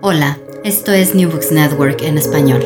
[0.00, 2.64] Hola, esto es New Books Network en español.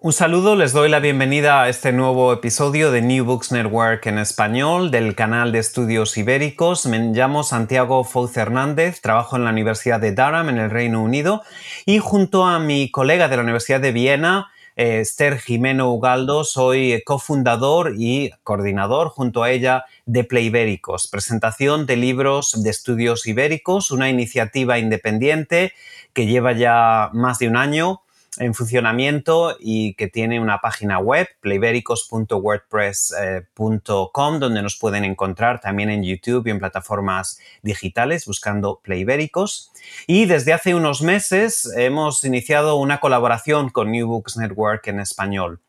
[0.00, 4.18] Un saludo, les doy la bienvenida a este nuevo episodio de New Books Network en
[4.18, 6.86] español del canal de estudios ibéricos.
[6.86, 11.42] Me llamo Santiago Fouz Hernández, trabajo en la Universidad de Durham en el Reino Unido
[11.86, 17.94] y junto a mi colega de la Universidad de Viena, Esther Jimeno Ugaldo, soy cofundador
[17.98, 24.78] y coordinador junto a ella de Playbéricos, presentación de libros de estudios ibéricos, una iniciativa
[24.78, 25.72] independiente
[26.12, 28.02] que lleva ya más de un año
[28.38, 36.02] en funcionamiento y que tiene una página web, playbericos.wordpress.com, donde nos pueden encontrar también en
[36.02, 39.70] YouTube y en plataformas digitales buscando Playbéricos.
[40.06, 45.60] Y desde hace unos meses hemos iniciado una colaboración con New Books Network en español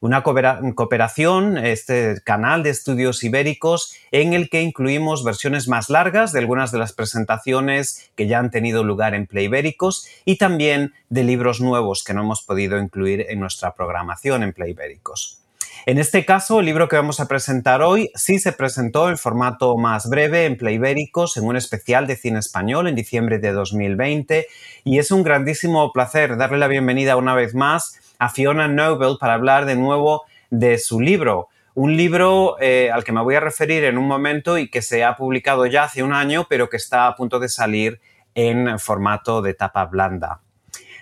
[0.00, 6.40] una cooperación, este canal de estudios ibéricos, en el que incluimos versiones más largas de
[6.40, 11.24] algunas de las presentaciones que ya han tenido lugar en Play Ibéricos y también de
[11.24, 15.38] libros nuevos que no hemos podido incluir en nuestra programación en Play Ibéricos.
[15.86, 19.74] En este caso, el libro que vamos a presentar hoy sí se presentó en formato
[19.78, 24.46] más breve en Playbéricos en un especial de cine español en diciembre de 2020
[24.84, 29.34] y es un grandísimo placer darle la bienvenida una vez más a Fiona Noble para
[29.34, 31.48] hablar de nuevo de su libro.
[31.74, 35.04] Un libro eh, al que me voy a referir en un momento y que se
[35.04, 38.00] ha publicado ya hace un año, pero que está a punto de salir
[38.34, 40.40] en formato de tapa blanda.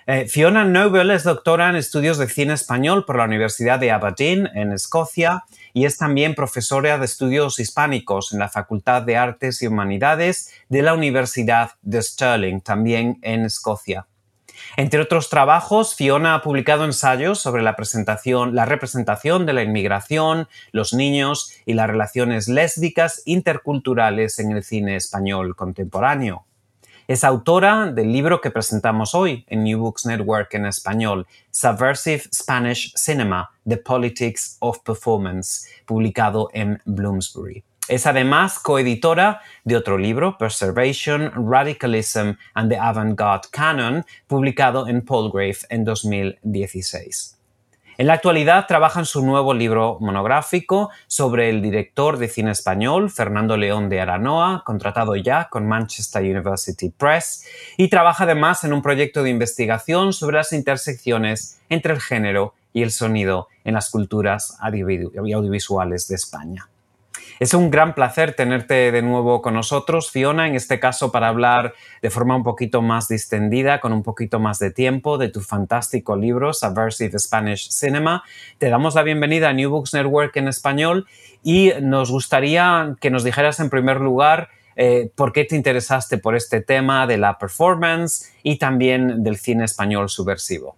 [0.09, 4.49] Eh, Fiona Noble es doctora en estudios de cine español por la Universidad de Aberdeen,
[4.55, 9.67] en Escocia, y es también profesora de estudios hispánicos en la Facultad de Artes y
[9.67, 14.07] Humanidades de la Universidad de Stirling, también en Escocia.
[14.77, 20.49] Entre otros trabajos, Fiona ha publicado ensayos sobre la, presentación, la representación de la inmigración,
[20.73, 26.45] los niños y las relaciones lésbicas interculturales en el cine español contemporáneo.
[27.09, 32.93] Es autora del libro que presentamos hoy en New Books Network en español, Subversive Spanish
[32.97, 37.63] Cinema, The Politics of Performance, publicado en Bloomsbury.
[37.89, 45.59] Es además coeditora de otro libro, Preservation, Radicalism and the Avant-Garde Canon, publicado en Palgrave
[45.69, 47.37] en 2016.
[47.99, 53.09] En la actualidad trabaja en su nuevo libro monográfico sobre el director de cine español,
[53.09, 57.47] Fernando León de Aranoa, contratado ya con Manchester University Press,
[57.77, 62.83] y trabaja además en un proyecto de investigación sobre las intersecciones entre el género y
[62.83, 66.69] el sonido en las culturas audiovisuales de España.
[67.39, 71.75] Es un gran placer tenerte de nuevo con nosotros, Fiona, en este caso para hablar
[72.01, 76.17] de forma un poquito más distendida, con un poquito más de tiempo, de tu fantástico
[76.17, 78.23] libro, Subversive Spanish Cinema.
[78.57, 81.07] Te damos la bienvenida a New Books Network en español
[81.43, 86.37] y nos gustaría que nos dijeras en primer lugar eh, por qué te interesaste por
[86.37, 90.75] este tema de la performance y también del cine español subversivo.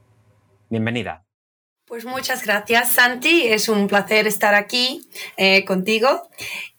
[0.71, 1.28] Bienvenida.
[1.89, 3.47] Pues muchas gracias, Santi.
[3.47, 5.09] Es un placer estar aquí
[5.39, 6.29] eh, contigo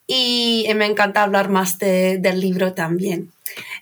[0.06, 3.32] y me encanta hablar más del libro también.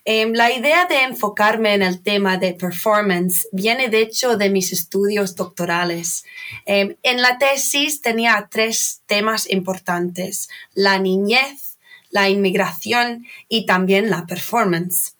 [0.06, 4.72] Em, la idea de enfocarme en el tema de performance viene de hecho de mis
[4.72, 6.24] estudios doctorales.
[6.66, 11.78] Em, en la tesis tenía tres temas importantes, la niñez,
[12.10, 15.17] la inmigración y también la performance.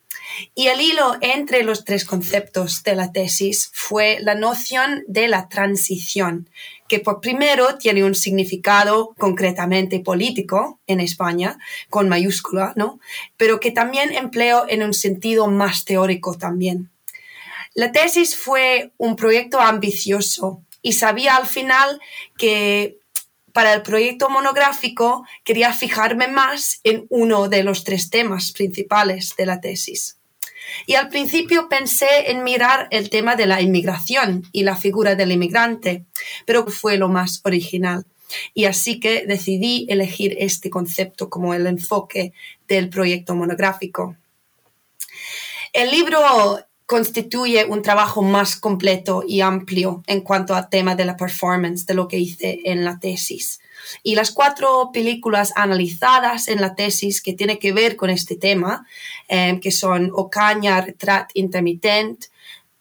[0.54, 5.48] Y el hilo entre los tres conceptos de la tesis fue la noción de la
[5.48, 6.48] transición,
[6.88, 11.58] que por primero tiene un significado concretamente político en España,
[11.90, 13.00] con mayúscula, ¿no?
[13.36, 16.90] Pero que también empleo en un sentido más teórico también.
[17.74, 22.00] La tesis fue un proyecto ambicioso y sabía al final
[22.36, 22.98] que
[23.52, 29.46] para el proyecto monográfico quería fijarme más en uno de los tres temas principales de
[29.46, 30.17] la tesis.
[30.86, 35.32] Y al principio pensé en mirar el tema de la inmigración y la figura del
[35.32, 36.04] inmigrante,
[36.46, 38.04] pero fue lo más original.
[38.54, 42.32] Y así que decidí elegir este concepto como el enfoque
[42.66, 44.16] del proyecto monográfico.
[45.72, 46.20] El libro
[46.86, 51.94] constituye un trabajo más completo y amplio en cuanto al tema de la performance de
[51.94, 53.60] lo que hice en la tesis.
[54.02, 58.86] Y las cuatro películas analizadas en la tesis que tiene que ver con este tema,
[59.28, 62.26] eh, que son Ocaña, Retrat Intermitent,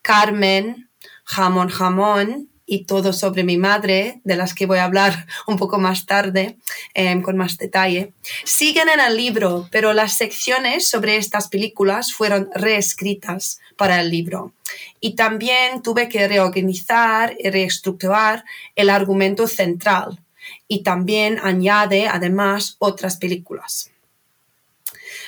[0.02, 0.88] Carmen,
[1.24, 5.80] Jamón Jamón y todo sobre mi madre, de las que voy a hablar un poco
[5.80, 6.58] más tarde
[6.94, 8.14] eh, con más detalle,
[8.44, 14.54] siguen en el libro, pero las secciones sobre estas películas fueron reescritas para el libro.
[15.00, 18.44] Y también tuve que reorganizar y reestructurar
[18.76, 20.20] el argumento central
[20.68, 23.92] y también añade además otras películas.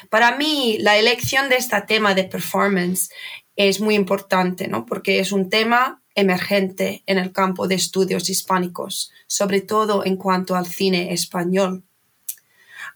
[0.10, 3.10] Para mí, la elección de este tema de performance
[3.56, 4.86] es muy importante, ¿no?
[4.86, 10.56] Porque es un tema emergente en el campo de estudios hispánicos, sobre todo en cuanto
[10.56, 11.84] al cine español.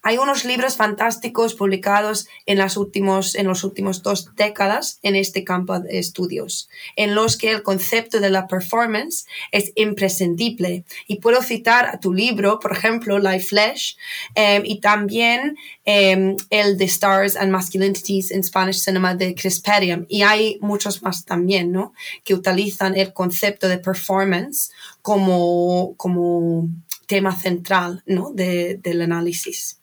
[0.06, 5.46] Hay unos libros fantásticos publicados en, las últimos, en los últimos dos décadas en este
[5.46, 10.84] campo de estudios, en los que el concepto de la performance es imprescindible.
[11.08, 13.98] Y puedo citar a tu libro, por ejemplo, Life Flesh,
[14.36, 15.56] em, y también
[15.86, 20.06] em, el de Stars and Masculinities in Spanish Cinema de Chris Perium.
[20.10, 21.94] Y hay muchos más también, ¿no?
[22.26, 24.70] Que utilizan el concepto de performance
[25.02, 26.68] como, como
[27.08, 28.32] tema central, ¿no?
[28.34, 29.83] del análisis.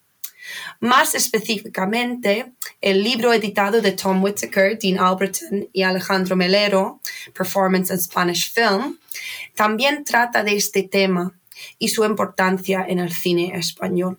[0.81, 7.01] Más específicamente, el libro editado de Tom Whitaker, Dean Alberton y Alejandro Melero,
[7.35, 8.99] Performance in Spanish Film,
[9.55, 11.33] también trata de este tema
[11.79, 14.19] y su importancia en el cine español.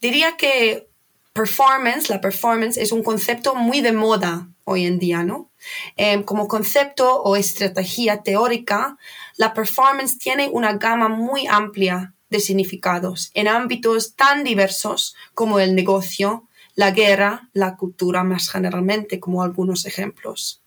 [0.00, 0.88] Diría que
[1.32, 5.50] performance, la performance es un concepto muy de moda hoy en día, ¿no?
[5.96, 8.98] Em, como concepto o estrategia teórica,
[9.36, 15.76] la performance tiene una gama muy amplia de significados en ámbitos tan diversos como el
[15.76, 20.60] negocio, la guerra, la cultura más generalmente, como algunos ejemplos.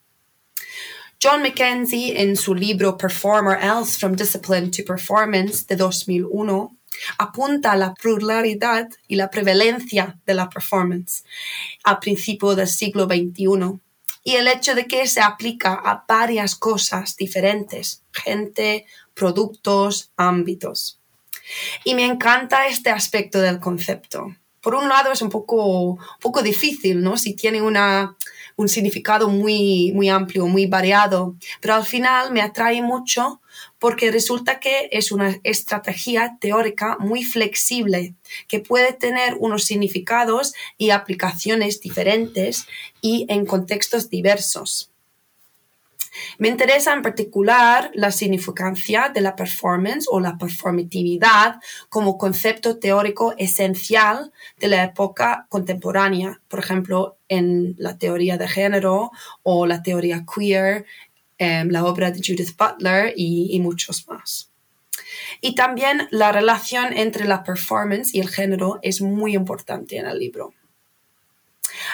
[1.21, 6.77] John Mackenzie, en su libro Performer Else From Discipline to Performance de 2001,
[7.17, 11.25] apunta a la pluralidad y la prevalencia de la performance
[11.83, 13.81] a principios del siglo XXI
[14.23, 20.96] y el hecho de que se aplica a varias cosas diferentes, gente, productos, ámbitos.
[21.83, 24.35] Y me encanta este aspecto del concepto.
[24.61, 27.17] Por un lado es un poco, poco difícil, ¿no?
[27.17, 28.17] Si tiene una,
[28.57, 33.39] un significado muy, muy amplio, muy variado, pero al final me atrae mucho
[33.79, 38.15] porque resulta que es una estrategia teórica muy flexible
[38.47, 42.65] que puede tener unos significados y aplicaciones diferentes
[43.00, 44.91] y en contextos diversos.
[46.37, 51.55] Me interesa en particular la significancia de la performance o la performatividad
[51.89, 59.12] como concepto teórico esencial de la época contemporánea, por ejemplo, en la teoría de género
[59.43, 60.86] o la teoría queer,
[61.38, 64.51] em, la obra de Judith Butler y muchos más.
[65.41, 70.19] Y también la relación entre la performance y el género es muy importante en el
[70.19, 70.53] libro.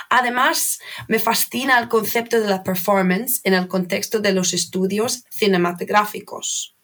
[0.09, 6.75] Además, me fascina el concepto de la performance en el contexto de los estudios cinematográficos.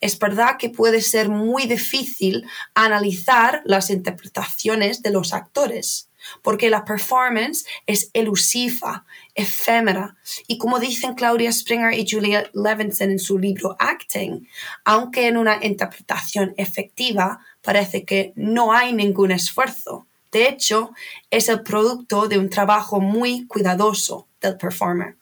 [0.00, 6.10] Es verdad que puede ser muy difícil analizar las interpretaciones de los actores,
[6.42, 13.18] porque la performance es elusiva, efémera, y como dicen Claudia Springer y Julia Levinson en
[13.18, 14.48] su libro Acting,
[14.84, 20.90] aunque en una interpretación efectiva parece que no hay ningún esfuerzo, de hecho,
[21.30, 25.16] es el producto de un trabajo muy cuidadoso del performer.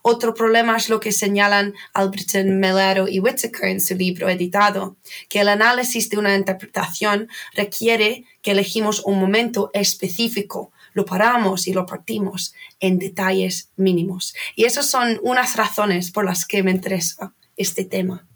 [0.00, 4.96] Otro problema es lo que señalan Alberton, Melero y Whitaker en su libro editado,
[5.28, 11.74] que el análisis de una interpretación requiere que elegimos un momento específico, lo paramos y
[11.74, 14.34] lo partimos en detalles mínimos.
[14.56, 18.26] Y esas son unas razones por las que me interesa este tema.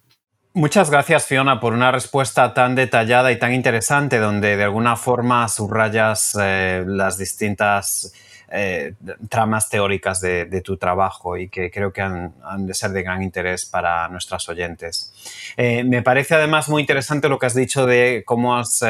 [0.57, 5.47] Muchas gracias, Fiona, por una respuesta tan detallada y tan interesante, donde de alguna forma
[5.49, 8.15] subrayas eh, las distintas
[8.51, 8.95] eh,
[9.29, 13.67] tramas teóricas de, tu trabajo y que creo que han, de ser de gran interés
[13.67, 15.13] para nuestras oyentes.
[15.59, 18.83] Eh, me parece además muy interesante lo que has dicho de cómo has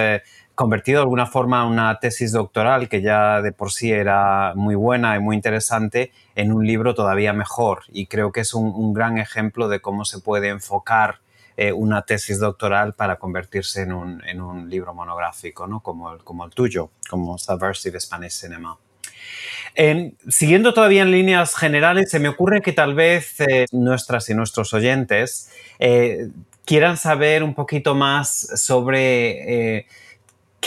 [0.54, 5.16] convertido de alguna forma una tesis doctoral que ya de por sí era muy buena
[5.16, 9.66] y muy interesante en un libro todavía mejor y creo que es un, gran ejemplo
[9.66, 11.25] de cómo se puede enfocar
[11.56, 15.80] eh, una tesis doctoral para convertirse en un, libro monográfico, ¿no?
[15.80, 18.76] como, el, como el tuyo, como Subversive Spanish Cinema.
[20.28, 24.72] siguiendo todavía en líneas generales, se me ocurre que tal vez eh, nuestras y nuestros
[24.74, 26.28] oyentes eh,
[26.64, 29.86] quieran saber un poquito más sobre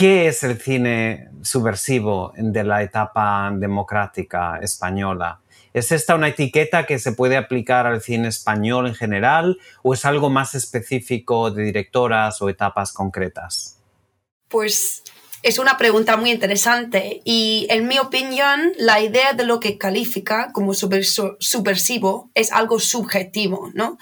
[0.00, 5.40] ¿Qué es el cine subversivo de la etapa democrática española?
[5.72, 10.04] ¿Es esta una etiqueta que se puede aplicar al cine español en general o es
[10.04, 13.78] algo más específico de directoras o etapas concretas?
[14.48, 15.04] Pues
[15.42, 20.50] es una pregunta muy interesante y en mi opinión la idea de lo que califica
[20.52, 23.96] como subversivo es algo subjetivo, ¿no?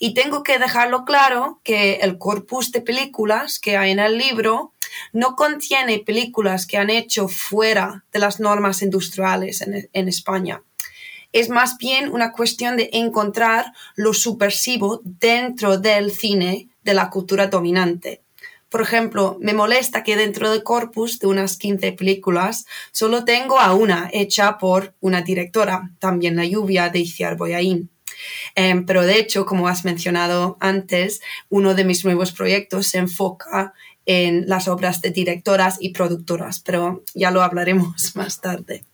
[0.00, 4.72] Y tengo que dejarlo claro que el corpus de películas que hay en el libro
[5.12, 10.62] no contiene películas que han hecho fuera de las normas industriales en, España.
[11.32, 17.46] Es más bien una cuestión de encontrar lo subversivo dentro del cine de la cultura
[17.46, 18.22] dominante.
[18.68, 23.74] Por ejemplo, me molesta que dentro del corpus de unas 15 películas solo tengo a
[23.74, 27.90] una hecha por una directora, también La lluvia de Iciar Boyaín.
[28.54, 31.20] Em, pero de hecho, como has mencionado antes,
[31.50, 33.74] uno de mis nuevos proyectos se enfoca
[34.06, 38.84] en las obras de directoras y productoras, pero ya lo hablaremos más tarde.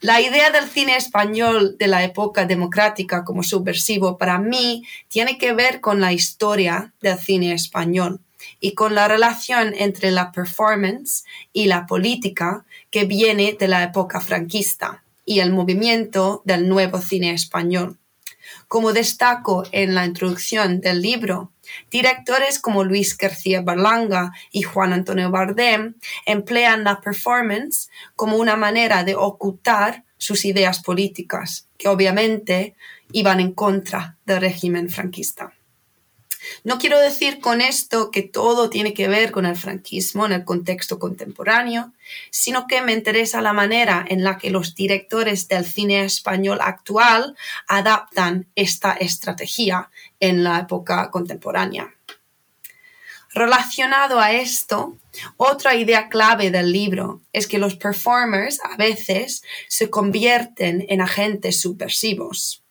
[0.00, 5.52] La idea del cine español de la época democrática como subversivo para mí tiene que
[5.52, 8.20] ver con la historia del cine español
[8.60, 14.20] y con la relación entre la performance y la política que viene de la época
[14.20, 17.98] franquista y el movimiento del nuevo cine español.
[18.66, 21.52] Como destaco en la introducción del libro,
[21.90, 25.94] Directores como Luis García Berlanga y Juan Antonio Bardem
[26.26, 32.74] emplean la performance como una manera de ocultar sus ideas políticas, que obviamente
[33.12, 35.52] iban en contra del régimen franquista.
[36.64, 40.44] No quiero decir con esto que todo tiene que ver con el franquismo en el
[40.44, 41.92] contexto contemporáneo,
[42.30, 47.36] sino que me interesa la manera en la que los directores del cine español actual
[47.66, 49.90] adaptan esta estrategia
[50.20, 51.94] en la época contemporánea.
[53.34, 54.96] Relacionado a esto,
[55.36, 61.60] otra idea clave del libro es que los performers a veces se convierten en agentes
[61.60, 62.64] subversivos.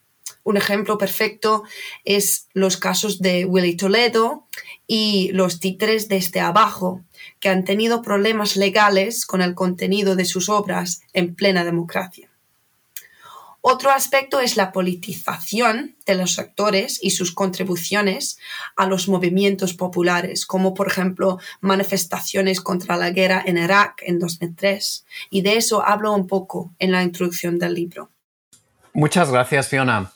[0.47, 1.63] Un ejemplo perfecto
[2.05, 4.45] es los casos de Willy Toledo
[4.87, 7.01] y los títeres desde abajo,
[7.41, 12.29] que han tenido problemas legales con el contenido de sus obras en plena democracia.
[13.59, 18.39] Otro aspecto es la politización de los actores y sus contribuciones
[18.77, 25.05] a los movimientos populares, como por ejemplo manifestaciones contra la guerra en Irak en 2003.
[25.29, 28.11] Y de eso hablo un poco en la introducción del libro.
[28.93, 30.13] Muchas gracias, Fiona.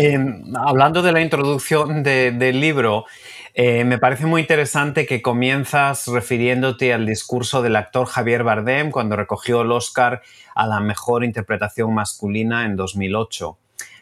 [0.00, 3.06] Em, hablando de la introducción del libro,
[3.52, 9.16] eh, me parece muy interesante que comienzas refiriéndote al discurso del actor Javier Bardem cuando
[9.16, 10.22] recogió el Oscar
[10.54, 13.58] a la mejor interpretación masculina en 2008.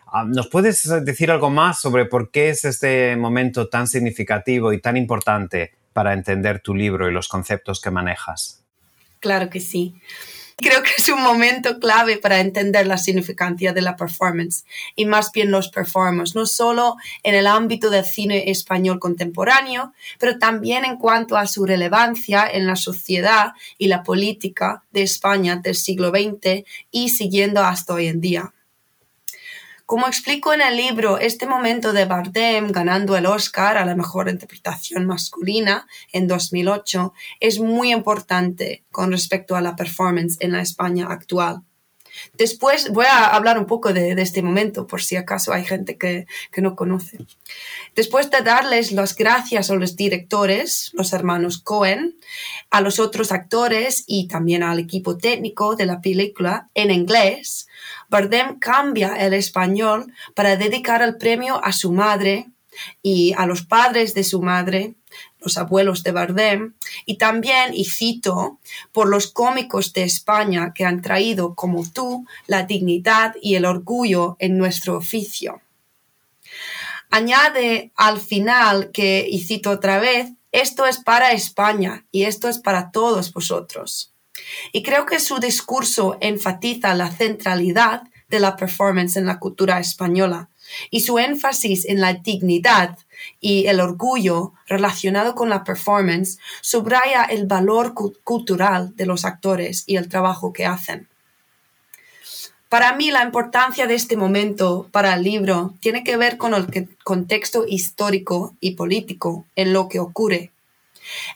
[0.08, 4.82] Ah, ¿Nos puedes decir algo más sobre por qué es este momento tan significativo y
[4.82, 8.62] tan importante para entender tu libro y los conceptos que manejas?
[9.18, 9.94] Claro que sí.
[10.58, 15.30] Creo que es un momento clave para entender la significancia de la performance y más
[15.30, 20.96] bien los performers, no solo en el ámbito del cine español contemporáneo, pero también en
[20.96, 26.64] cuanto a su relevancia en la sociedad y la política de España del siglo XX
[26.90, 28.54] y siguiendo hasta hoy en día.
[29.86, 34.28] Como explico en el libro, este momento de Bardem ganando el Oscar a la mejor
[34.28, 41.06] interpretación masculina en 2008 es muy importante con respecto a la performance en la España
[41.08, 41.62] actual.
[42.32, 46.26] Después voy a hablar un poco de, este momento, por si acaso hay gente que,
[46.50, 47.18] que, no conoce.
[47.94, 52.16] Después de darles las gracias a los directores, los hermanos Cohen,
[52.70, 57.68] a los otros actores y también al equipo técnico de la película en inglés,
[58.08, 62.48] Bardem cambia el español para dedicar el premio a su madre
[63.02, 64.94] y a los padres de su madre,
[65.40, 68.58] los abuelos de Bardem, y también, y cito,
[68.92, 74.36] por los cómicos de España que han traído como tú la dignidad y el orgullo
[74.38, 75.60] en nuestro oficio.
[77.10, 82.58] Añade al final que, y cito otra vez, esto es para España y esto es
[82.58, 84.12] para todos vosotros.
[84.72, 90.48] Y creo que su discurso enfatiza la centralidad de la performance en la cultura española
[90.90, 92.98] y su énfasis en la dignidad
[93.40, 99.96] y el orgullo relacionado con la performance subraya el valor cultural de los actores y
[99.96, 101.08] el trabajo que hacen.
[102.68, 106.88] Para mí la importancia de este momento para el libro tiene que ver con el
[107.04, 110.50] contexto histórico y político en lo que ocurre.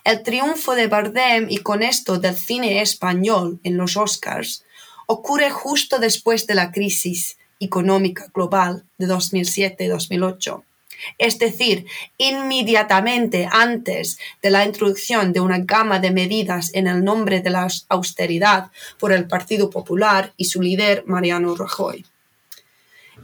[0.03, 4.63] El triunfo de Bardem y con esto del cine español en los Oscars
[5.07, 10.63] ocurre justo después de la crisis económica global de 2007-2008
[11.17, 11.85] es decir,
[12.17, 17.67] inmediatamente antes de la introducción de una gama de medidas en el nombre de la
[17.89, 22.05] austeridad por el Partido Popular y su líder Mariano Rajoy.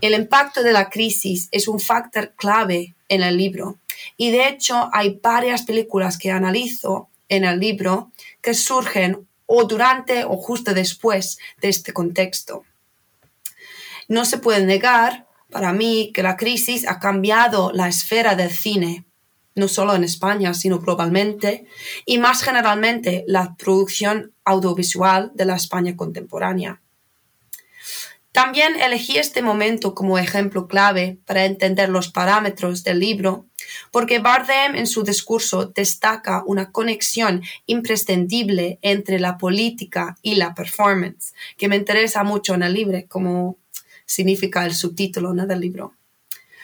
[0.02, 3.80] El impacto de la crisis es un factor clave en el libro
[4.16, 8.12] y de hecho hay varias películas que analizo en el libro
[8.42, 12.64] que surgen o durante o justo después de este contexto.
[14.08, 19.06] No se puede negar para mí que la crisis ha cambiado la esfera del cine,
[19.56, 21.66] no solo en España, sino globalmente,
[22.06, 26.82] y más generalmente la producción audiovisual de la España contemporánea.
[28.38, 33.48] También elegí este momento como ejemplo clave para entender los parámetros del libro,
[33.90, 41.34] porque Bardem en su discurso destaca una conexión imprescindible entre la política y la performance,
[41.58, 43.58] que me interesa mucho en el libro, como
[44.06, 45.96] significa el subtítulo del libro.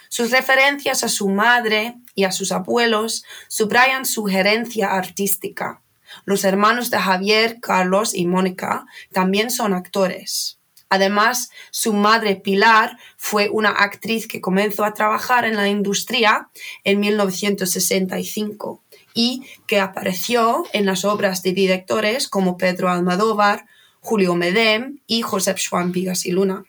[0.10, 5.82] Sus referencias a su madre y a sus abuelos subrayan su gerencia artística.
[6.25, 10.60] Los hermanos de Javier, Carlos y Mónica también son actores.
[10.94, 16.50] Además, su madre Pilar fue una actriz que comenzó a trabajar en la industria
[16.84, 18.84] en 1965
[19.16, 23.66] y que apareció en las obras de directores como Pedro Almodóvar,
[24.02, 26.64] Julio Medem y Josep Schwan Vigas y Luna.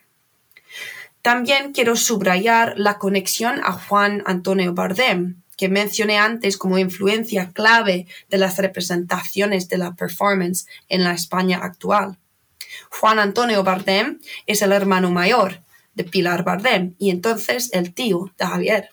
[1.21, 8.07] También quiero subrayar la conexión a Juan Antonio Bardem, que mencioné antes como influencia clave
[8.31, 12.17] de las representaciones de la performance en la España actual.
[12.89, 15.61] Juan Antonio Bardem es el hermano mayor
[15.93, 18.89] de Pilar Bardem y entonces el tío de Javier.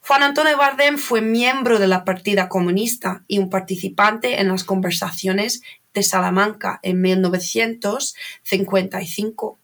[0.00, 5.60] Juan Antonio Bardem fue miembro de la Partida Comunista y un participante en las conversaciones
[5.92, 9.58] de Salamanca en 1955.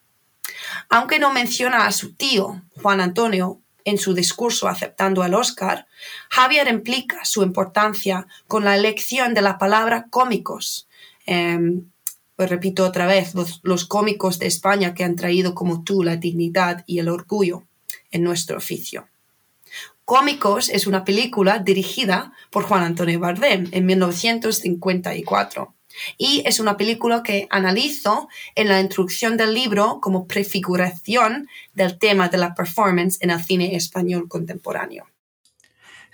[0.90, 5.86] Aunque no menciona a su tío, Juan Antonio, en su discurso aceptando el Oscar,
[6.30, 10.88] Javier implica su importancia con la elección de la palabra cómicos.
[11.26, 11.90] Em,
[12.38, 16.84] repito otra vez, los, los cómicos de España que han traído como tú la dignidad
[16.86, 17.64] y el orgullo
[18.10, 19.08] en nuestro oficio.
[20.04, 25.74] Cómicos es una película dirigida por Juan Antonio Bardem en 1954
[26.18, 32.28] y es una película que analizo en la introducción del libro como prefiguración del tema
[32.28, 35.06] de la performance en el cine español contemporáneo.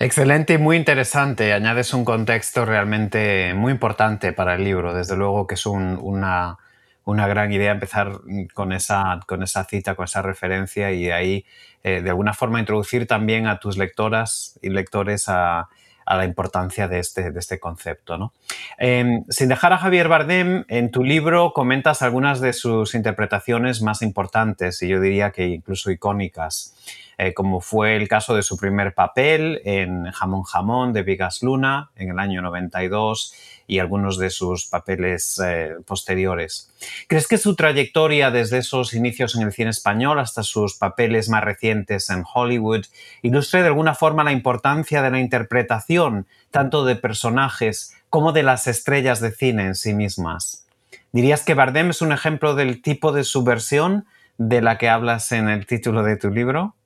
[0.03, 1.53] Excelente y muy interesante.
[1.53, 4.95] Añades un contexto realmente muy importante para el libro.
[4.95, 6.57] Desde luego que es una,
[7.05, 8.13] gran idea empezar
[8.55, 11.45] con esa, con esa cita, con esa referencia y ahí
[11.85, 15.69] eh, de alguna forma introducir también a tus lectoras y lectores a,
[16.11, 18.19] a la importancia de este, de este concepto.
[18.19, 18.33] ¿no?
[18.79, 24.03] Em, sin dejar a Javier Bardem, en tu libro comentas algunas de sus interpretaciones más
[24.03, 26.75] importantes y yo diría que incluso icónicas.
[27.23, 31.91] Eh, como fue el caso de su primer papel en Jamón Jamón de Vigas Luna
[31.95, 33.35] en el año 92
[33.67, 36.73] y algunos de sus papeles eh, posteriores.
[37.09, 41.45] ¿Crees que su trayectoria desde esos inicios en el cine español hasta sus papeles más
[41.45, 42.87] recientes en Hollywood
[43.21, 48.67] ilustre de alguna forma la importancia de la interpretación tanto de personajes como de las
[48.67, 50.65] estrellas de cine en sí mismas?
[51.13, 54.07] ¿Dirías que Bardem es un ejemplo del tipo de subversión
[54.39, 56.77] de la que hablas en el título de tu libro?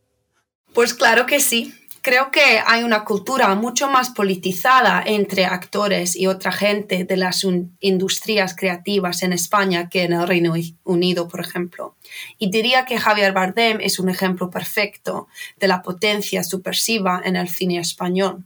[0.75, 1.73] Pues claro que sí.
[2.03, 7.47] Creo que hay una cultura mucho más politizada entre actores y otra gente de las
[7.81, 11.97] industrias creativas en España que en el Reino Unido, por ejemplo.
[12.39, 17.49] Y diría que Javier Bardem es un ejemplo perfecto de la potencia subversiva en el
[17.49, 18.45] cine español.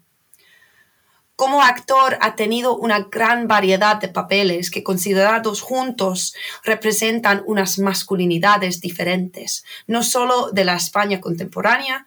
[1.38, 8.80] Como actor ha tenido una gran variedad de papeles que considerados juntos representan unas masculinidades
[8.80, 12.06] diferentes, no solo de la España contemporánea,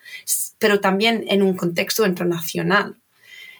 [0.60, 2.98] pero también en un contexto internacional.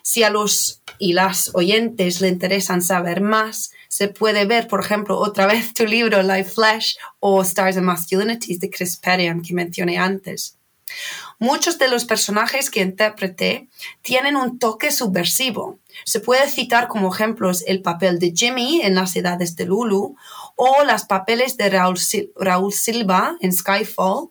[0.02, 5.18] Si a los y las oyentes le interesan saber más, se puede ver, por ejemplo,
[5.20, 9.98] otra vez tu libro Life Flesh o Stars and Masculinities de Chris Perriam que mencioné
[9.98, 10.58] antes.
[11.40, 13.68] Muchos de los personajes que interpreté
[14.02, 15.80] tienen un toque subversivo.
[16.06, 20.16] Se puede citar como ejemplos el papel de Jimmy en Las Edades de Lulu
[20.56, 24.30] o los papeles de Raúl, Silva en Skyfall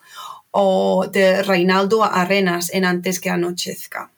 [0.52, 4.10] o de Reinaldo Arenas en Antes que anochezca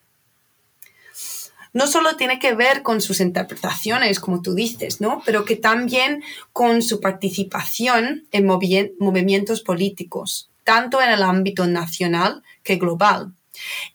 [1.73, 5.23] no solo tiene que ver con sus interpretaciones, como tú dices, ¿no?
[5.25, 12.77] Pero que también con su participación en movimientos políticos, tanto en el ámbito nacional que
[12.77, 13.33] global.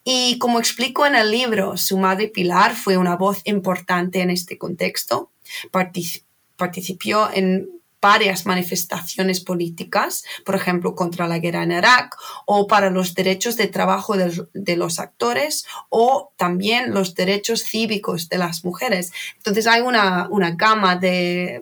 [0.05, 4.59] Y como explico en el libro, su madre Pilar fue una voz importante en este
[4.59, 5.31] contexto.
[5.71, 7.69] participó en
[8.01, 13.67] varias manifestaciones políticas, por ejemplo, contra la guerra en Irak o para los derechos de
[13.67, 19.13] trabajo de, los actores o también los derechos cívicos de las mujeres.
[19.37, 21.61] Entonces hay una, gama de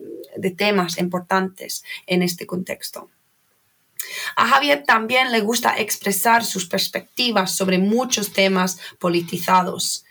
[0.56, 3.08] temas importantes en este contexto.
[4.36, 10.04] A Javier también le gusta expresar sus perspectivas sobre muchos temas politizados,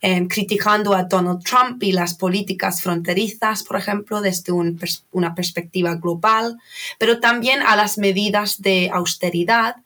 [0.00, 6.58] em, criticando a Donald Trump y las políticas fronterizas, por ejemplo, desde una perspectiva global,
[6.98, 9.76] pero también a las medidas de austeridad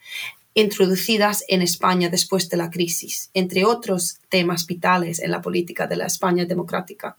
[0.54, 5.96] introducidas en España después de la crisis, entre otros temas vitales en la política de
[5.96, 7.16] la España democrática.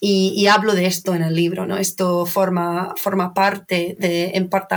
[0.00, 1.76] Y, hablo de esto en el libro, ¿no?
[1.76, 4.76] Esto forma, forma parte, de, en parte,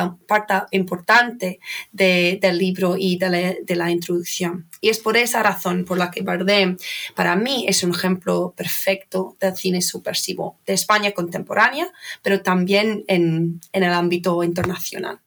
[0.72, 1.60] importante
[1.92, 4.68] del libro y de la, de la, introducción.
[4.82, 6.78] Y es por esa razón por la que Bardem
[7.16, 11.88] para mí es un ejemplo perfecto del cine subversivo de España contemporánea,
[12.24, 15.20] pero también en, en el ámbito internacional.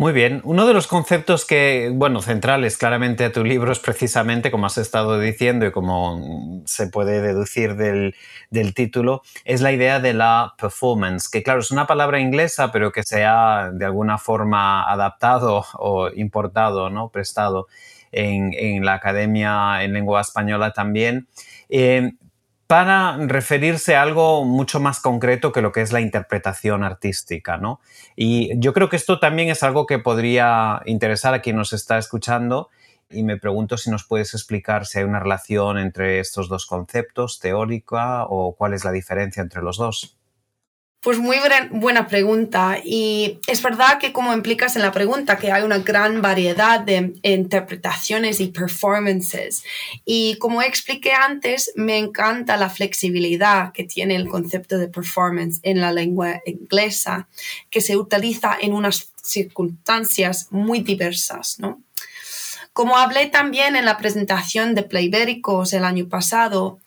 [0.00, 0.42] Muy bien.
[0.44, 4.78] Uno de los conceptos que, bueno, centrales claramente a tu libro es precisamente, como has
[4.78, 8.14] estado diciendo y como se puede deducir del,
[8.74, 13.02] título, es la idea de la performance, que claro, es una palabra inglesa, pero que
[13.02, 17.08] se ha de alguna forma adaptado o importado, ¿no?
[17.08, 17.66] Prestado
[18.12, 21.26] en, la Academia en Lengua Española también.
[21.68, 22.12] Eh,
[22.68, 27.80] para referirse a algo mucho más concreto que lo que es la interpretación artística, ¿no?
[28.14, 31.96] Y yo creo que esto también es algo que podría interesar a quien nos está
[31.96, 32.68] escuchando
[33.08, 37.40] y me pregunto si nos puedes explicar si hay una relación entre estos dos conceptos,
[37.40, 40.17] teórica, o cuál es la diferencia entre los dos.
[41.00, 41.36] Pues muy
[41.70, 46.20] buena pregunta y es verdad que como implicas en la pregunta que hay una gran
[46.20, 49.62] variedad de interpretaciones y performances
[50.04, 55.80] y como expliqué antes me encanta la flexibilidad que tiene el concepto de performance en
[55.80, 57.28] la lengua inglesa
[57.70, 61.80] que se utiliza en unas circunstancias muy diversas, ¿no?
[62.72, 66.78] Como hablé también en la presentación de Playbéricos el año pasado,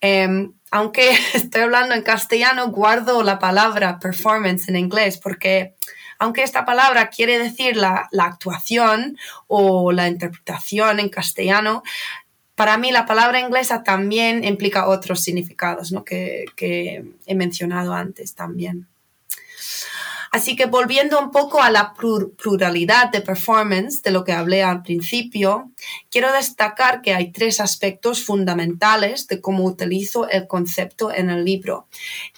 [0.00, 5.74] em, aunque estoy hablando en castellano, guardo la palabra performance en inglés porque
[6.18, 11.84] aunque esta palabra quiere decir la, actuación o la interpretación en castellano,
[12.56, 18.87] para mí la palabra inglesa también implica otros significados que he mencionado antes también.
[20.30, 24.82] Así que volviendo un poco a la pluralidad de performance de lo que hablé al
[24.82, 25.70] principio,
[26.10, 31.86] quiero destacar que hay tres aspectos fundamentales de cómo utilizo el concepto en el libro.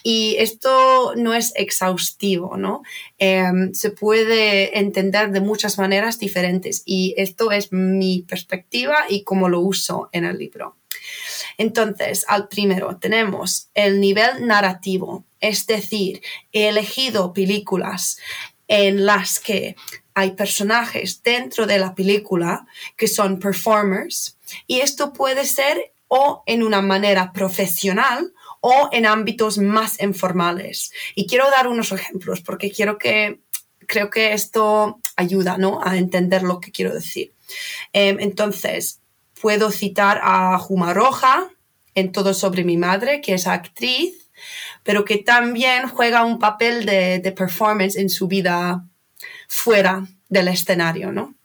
[0.03, 2.81] Y esto no es exhaustivo, ¿no?
[3.17, 9.49] Em, se puede entender de muchas maneras diferentes y esto es mi perspectiva y cómo
[9.49, 10.80] lo uso en el libro.
[11.57, 16.21] Entonces, al primero tenemos el nivel narrativo, es decir,
[16.51, 18.17] he elegido películas
[18.67, 19.75] en las que
[20.13, 26.63] hay personajes dentro de la película que son performers y esto puede ser o en
[26.63, 30.91] una manera profesional o en ámbitos más informales.
[31.15, 33.39] Y quiero dar unos ejemplos porque quiero que
[33.87, 35.81] creo que esto ayuda ¿no?
[35.83, 37.33] a entender lo que quiero decir.
[37.91, 39.00] Em, entonces,
[39.41, 41.49] puedo citar a Juma Roja
[41.95, 44.29] en Todo sobre mi madre, que es actriz,
[44.83, 48.85] pero que también juega un papel de, performance en su vida
[49.47, 51.35] fuera del escenario, ¿no?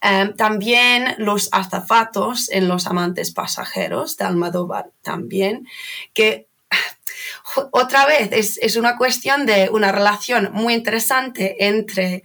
[0.00, 5.66] Em, también los azafatos en Los amantes pasajeros de Almodóvar también,
[6.14, 6.48] que
[7.70, 12.22] otra vez es, una cuestión de una relación muy interesante entre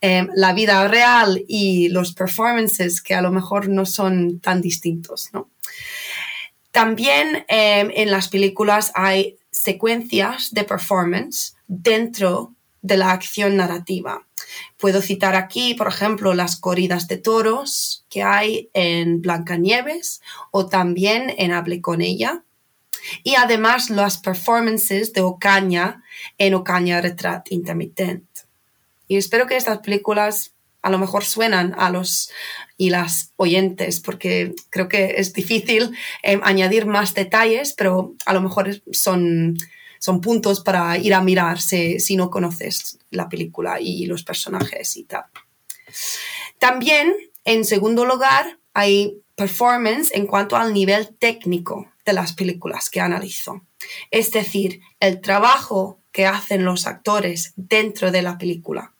[0.00, 5.30] em, la vida real y los performances que a lo mejor no son tan distintos,
[5.32, 5.50] ¿no?
[6.70, 14.26] También em, en las películas hay secuencias de performance dentro de la acción narrativa.
[14.76, 21.32] Puedo citar aquí, por ejemplo, las corridas de toros que hay en Blancanieves o también
[21.38, 22.44] en Hable con ella.
[23.22, 26.02] Y además las performances de Ocaña
[26.38, 28.24] en Ocaña Retrat Intermittent.
[29.08, 32.30] Y espero que estas películas a lo mejor suenan a los
[32.76, 38.42] y las oyentes, porque creo que es difícil em, añadir más detalles, pero a lo
[38.42, 39.56] mejor son,
[39.98, 44.98] son puntos para ir a mirar si, si no conoces la película y los personajes
[44.98, 45.24] y tal.
[46.58, 47.14] También,
[47.44, 53.62] en segundo lugar, hay performance en cuanto al nivel técnico de las películas que analizo.
[54.10, 58.94] Es decir, el trabajo que hacen los actores dentro de la película.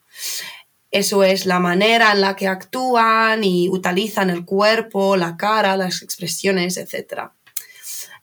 [0.91, 6.03] Eso es la manera en la que actúan y utilizan el cuerpo, la cara, las
[6.03, 7.31] expresiones, etc.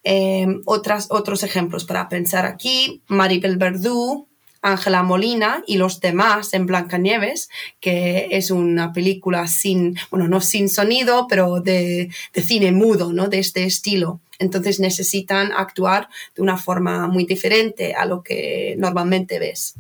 [0.04, 4.28] Eh, otros ejemplos para pensar aquí, Maribel Verdú,
[4.62, 10.70] Ángela Molina y los demás en Blancanieves, que es una película sin, bueno, no sin
[10.70, 13.28] sonido, pero de, de, cine mudo, ¿no?
[13.28, 14.22] De este estilo.
[14.42, 19.76] Entonces necesitan actuar de una forma muy diferente a lo que normalmente ves.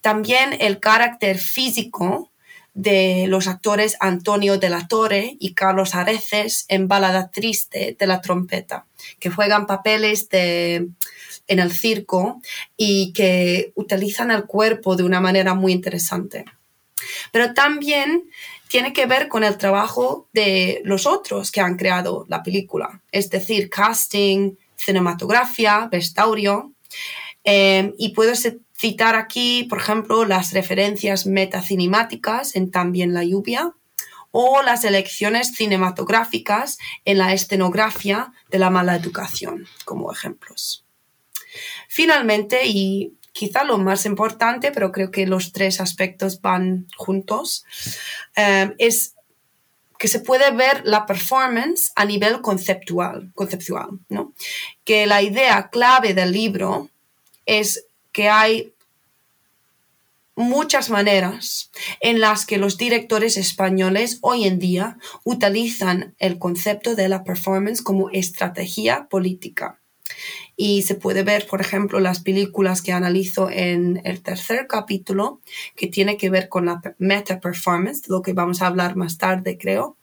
[0.00, 2.30] También el carácter físico
[2.74, 8.20] de los actores Antonio de la Torre y Carlos Areces en Balada Triste de la
[8.20, 8.86] Trompeta,
[9.18, 10.88] que juegan papeles de,
[11.48, 12.40] en el circo
[12.76, 16.44] y que utilizan el cuerpo de una manera muy interesante.
[17.32, 18.30] Pero también
[18.72, 23.28] tiene que ver con el trabajo de los otros que han creado la película, es
[23.28, 26.72] decir, casting, cinematografía, vestuario.
[27.44, 33.74] Eh, y puedo citar aquí, por ejemplo, las referencias metacinemáticas en También la lluvia
[34.30, 40.86] o las elecciones cinematográficas en la escenografía de la mala educación, como ejemplos.
[41.88, 47.64] Finalmente, y quizá lo más importante, pero creo que los tres aspectos van juntos,
[48.36, 49.14] eh, es
[49.98, 54.32] que se puede ver la performance a nivel conceptual, conceptual ¿no?
[54.84, 56.90] que la idea clave del libro
[57.46, 58.72] es que hay
[60.34, 67.08] muchas maneras en las que los directores españoles hoy en día utilizan el concepto de
[67.08, 69.81] la performance como estrategia política.
[70.56, 75.40] Y se puede ver, por ejemplo, las películas que analizo en el tercer capítulo,
[75.76, 79.56] que tiene que ver con la meta performance, lo que vamos a hablar más tarde,
[79.58, 79.96] creo.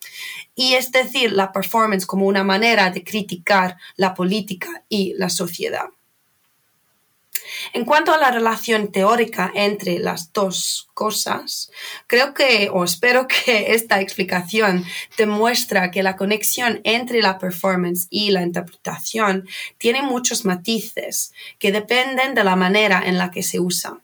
[0.55, 5.89] Y es decir, la performance como una manera de criticar la política y la sociedad.
[7.73, 11.71] En cuanto a la relación teórica entre las dos cosas,
[12.07, 14.85] creo que o espero que esta explicación
[15.17, 22.33] demuestra que la conexión entre la performance y la interpretación tiene muchos matices que dependen
[22.33, 23.99] de la manera en la que se usa.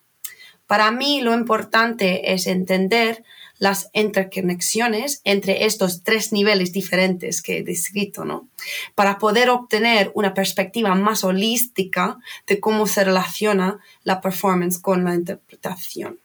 [0.68, 3.24] Para mí lo importante es entender
[3.58, 8.48] las interconexiones entre estos tres niveles diferentes que he descrito, ¿no?
[8.96, 15.16] Para poder obtener una perspectiva más holística de cómo se relaciona la performance con la
[15.16, 16.20] interpretación.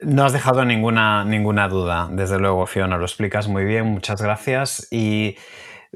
[0.00, 4.86] No has dejado ninguna, ninguna duda, desde luego, Fiona, lo explicas muy bien, muchas gracias.
[4.92, 5.36] Y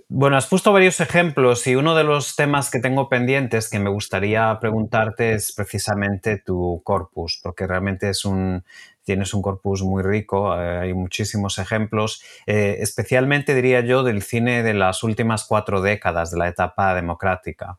[0.08, 3.90] bueno, has puesto varios ejemplos y uno de los temas que tengo pendientes que me
[3.90, 8.64] gustaría preguntarte es precisamente tu corpus, porque realmente es un,
[9.04, 14.62] tienes un corpus muy rico, eh, hay muchísimos ejemplos, eh, especialmente diría yo del cine
[14.62, 17.78] de las últimas cuatro décadas de la etapa democrática.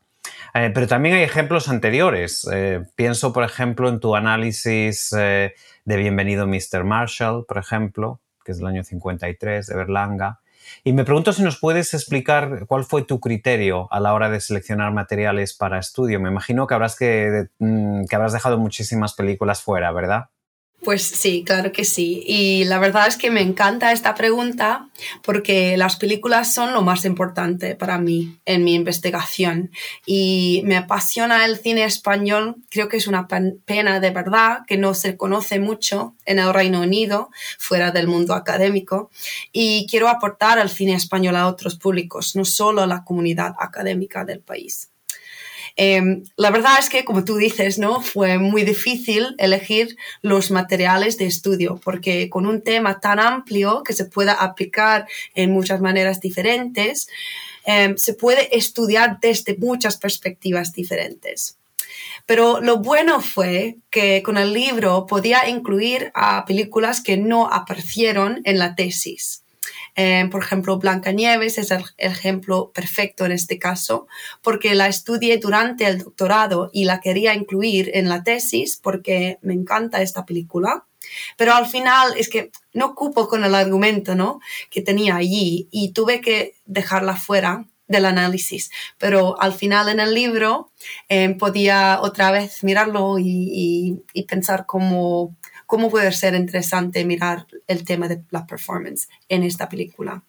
[0.54, 2.48] Eh, pero también hay ejemplos anteriores.
[2.96, 5.54] pienso, por ejemplo, en tu análisis de
[5.86, 6.84] Bienvenido Mr.
[6.84, 10.42] Marshall, por ejemplo, que es del año 53, de Berlanga.
[10.84, 14.40] Y me pregunto si nos puedes explicar cuál fue tu criterio a la hora de
[14.40, 16.20] seleccionar materiales para estudio.
[16.20, 20.30] Me imagino que habrás, que, mm, que habrás dejado muchísimas películas fuera, ¿verdad?
[20.84, 22.24] Pues sí, claro que sí.
[22.28, 24.90] Y la verdad es que me encanta esta pregunta
[25.24, 29.72] porque las películas son lo más importante para mí en mi investigación.
[30.06, 32.58] Y me apasiona el cine español.
[32.70, 36.82] Creo que es una pena de verdad que no se conoce mucho en el Reino
[36.82, 39.10] Unido, fuera del mundo académico.
[39.54, 44.26] Y quiero aportar al cine español a otros públicos, no solo a la comunidad académica
[44.26, 44.93] del país.
[45.76, 48.02] Em, la verdad es que, como tú dices, ¿no?
[48.02, 53.94] Fue muy difícil elegir los materiales de estudio, porque con un tema tan amplio que
[53.94, 57.08] se pueda aplicar en muchas maneras diferentes,
[57.66, 61.58] em, se puede estudiar desde muchas perspectivas diferentes.
[62.26, 68.42] Pero lo bueno fue que con el libro podía incluir a películas que no aparecieron
[68.46, 69.43] en la tesis.
[69.96, 74.08] Eh, por ejemplo, Blancanieves es el ejemplo perfecto en este caso,
[74.42, 79.54] porque la estudié durante el doctorado y la quería incluir en la tesis porque me
[79.54, 80.86] encanta esta película.
[81.38, 84.40] Pero al final es que no cupo con el argumento ¿no?
[84.70, 88.72] que tenía allí y tuve que dejarla fuera del análisis.
[88.98, 90.72] Pero al final en el libro
[91.10, 95.36] eh, podía otra vez mirarlo y, y pensar cómo
[95.74, 100.22] cómo puede ser interesante mirar el tema de la performance en esta película.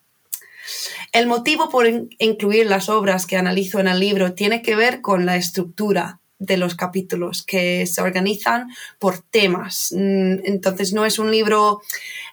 [1.12, 5.26] El motivo por incluir las obras que analizo en el libro tiene que ver con
[5.26, 9.92] la estructura de los capítulos que se organizan por temas.
[9.94, 11.82] Mm, entonces no es un libro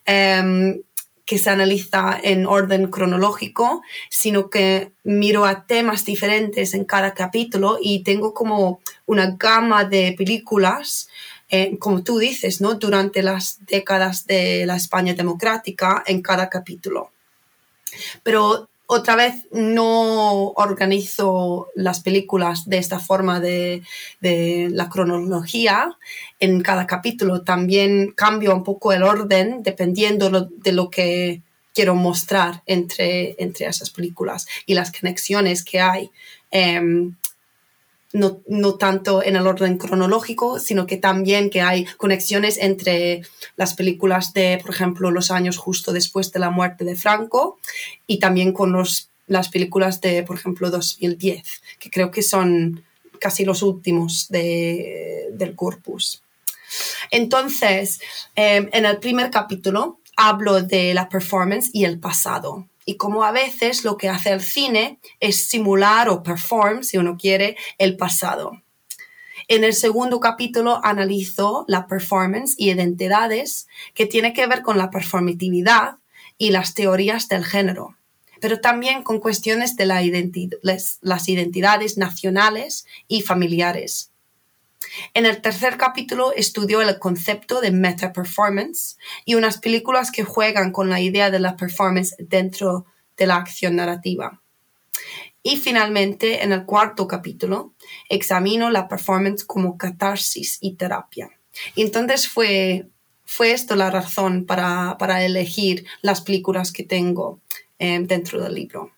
[0.05, 0.81] em,
[1.25, 7.77] que se analiza en orden cronológico, sino que miro a temas diferentes en cada capítulo
[7.81, 11.09] y tengo como una gama de películas,
[11.51, 12.75] eh, como tú dices, ¿no?
[12.75, 17.11] durante las décadas de la España democrática en cada capítulo.
[18.23, 23.83] Pero otra vez no organizo las películas de esta forma de,
[24.21, 25.97] la cronología
[26.39, 27.41] en cada capítulo.
[27.41, 31.41] También cambio un poco el orden dependiendo de lo que
[31.73, 36.11] quiero mostrar entre, entre esas películas y las conexiones que hay.
[36.49, 37.15] Em,
[38.13, 43.21] no, tanto en el orden cronológico, sino que también que hay conexiones entre
[43.55, 47.59] las películas de, por ejemplo, los años justo después de la muerte de Franco
[48.07, 52.83] y también con los, las películas de, por ejemplo, 2010, que creo que son
[53.19, 56.21] casi los últimos del corpus.
[57.11, 57.99] Entonces,
[58.35, 63.31] eh, en el primer capítulo hablo de la performance y el pasado y como a
[63.31, 68.61] veces lo que hace el cine es simular o perform, si uno quiere, el pasado.
[69.47, 74.89] En el segundo capítulo analizo la performance y identidades que tiene que ver con la
[74.89, 75.97] performatividad
[76.37, 77.97] y las teorías del género,
[78.39, 84.10] pero también con cuestiones de la las identidades nacionales y familiares.
[85.13, 90.71] En el tercer capítulo estudió el concepto de meta performance y unas películas que juegan
[90.71, 92.85] con la idea de la performance dentro
[93.17, 94.41] de la acción narrativa.
[95.43, 97.73] Y finalmente, en el cuarto capítulo,
[98.09, 101.31] examino la performance como catarsis y terapia.
[101.75, 102.87] Entonces fue,
[103.25, 107.39] fue esto la razón para, elegir las películas que tengo
[107.79, 108.91] eh, dentro del libro.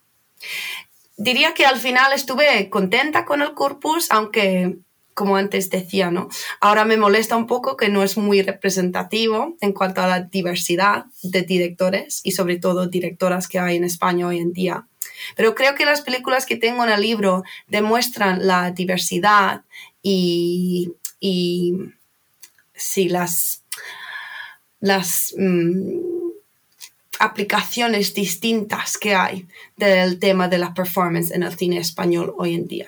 [1.15, 4.79] Diría que al final estuve contenta con el corpus, aunque
[5.13, 6.29] como antes decía, ¿no?
[6.59, 11.05] Ahora me molesta un poco que no es muy representativo en cuanto a la diversidad
[11.21, 14.87] de directores y sobre todo directoras que hay en España hoy en día.
[15.35, 19.63] Pero creo que las películas que tengo en el libro demuestran la diversidad
[20.01, 21.75] y, y
[22.73, 23.63] sí, las,
[24.79, 25.99] las mm,
[27.19, 29.47] aplicaciones distintas que hay
[29.77, 32.87] del tema de la performance en el cine español hoy en día.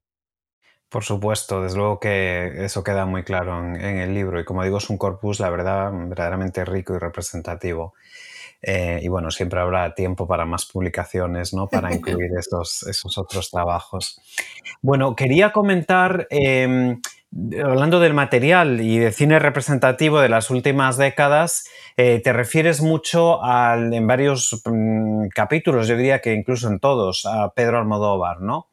[0.91, 4.77] Por supuesto, desde luego que eso queda muy claro en, el libro y como digo
[4.77, 7.93] es un corpus, la verdad, verdaderamente rico y representativo.
[8.61, 11.69] Eh, y bueno, siempre habrá tiempo para más publicaciones, ¿no?
[11.69, 14.19] Para incluir esos, esos otros trabajos.
[14.81, 16.99] Bueno, quería comentar, em,
[17.63, 21.63] hablando del material y de cine representativo de las últimas décadas,
[21.95, 27.25] eh, te refieres mucho al, en varios mm, capítulos, yo diría que incluso en todos,
[27.25, 28.67] a Pedro Almodóvar, ¿no?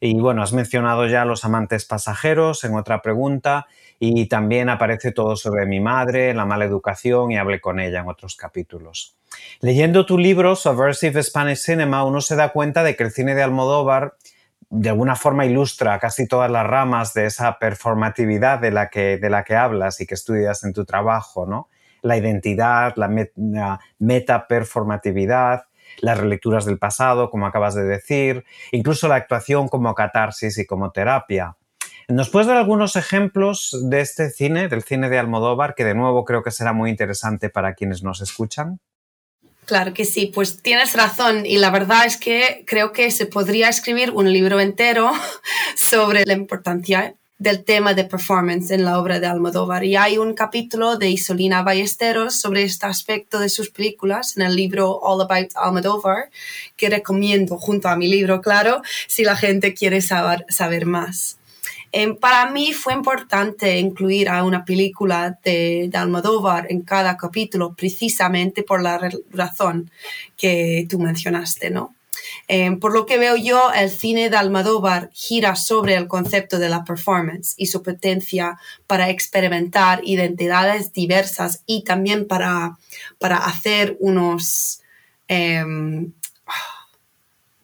[0.00, 3.66] Y bueno, has mencionado ya los amantes pasajeros en otra pregunta
[3.98, 8.08] y también aparece todo sobre mi madre, la mala educación y hablé con ella en
[8.08, 9.16] otros capítulos.
[9.60, 13.42] Leyendo tu libro, Subversive Spanish Cinema, uno se da cuenta de que el cine de
[13.42, 14.16] Almodóvar
[14.68, 19.30] de alguna forma ilustra casi todas las ramas de esa performatividad de la que, de
[19.30, 21.68] la que hablas y que estudias en tu trabajo, ¿no?
[22.02, 25.66] La identidad, la, la metaperformatividad,
[25.98, 30.90] las relecturas del pasado, como acabas de decir, incluso la actuación como catarsis y como
[30.90, 31.56] terapia.
[32.08, 36.24] ¿Nos puedes dar algunos ejemplos de este cine, del cine de Almodóvar, que de nuevo
[36.24, 38.78] creo que será muy interesante para quienes nos escuchan?
[39.64, 43.68] Claro que sí, pues tienes razón y la verdad es que creo que se podría
[43.68, 45.10] escribir un libro entero
[45.76, 49.84] sobre la importancia del tema de performance en la obra de Almodóvar.
[49.84, 54.56] Y hay un capítulo de Isolina Ballesteros sobre este aspecto de sus películas en el
[54.56, 56.30] libro All About Almodóvar,
[56.76, 61.38] que recomiendo junto a mi libro, claro, si la gente quiere saber, saber más.
[61.92, 67.74] Em, para mí fue importante incluir a una película de, de, Almodóvar en cada capítulo
[67.74, 68.98] precisamente por la
[69.30, 69.90] razón
[70.36, 71.95] que tú mencionaste, ¿no?
[72.48, 76.68] Em, por lo que veo yo, el cine de Almodóvar gira sobre el concepto de
[76.68, 82.78] la performance y su potencia para experimentar identidades diversas y también para,
[83.18, 84.80] para hacer unos,
[85.26, 85.64] eh,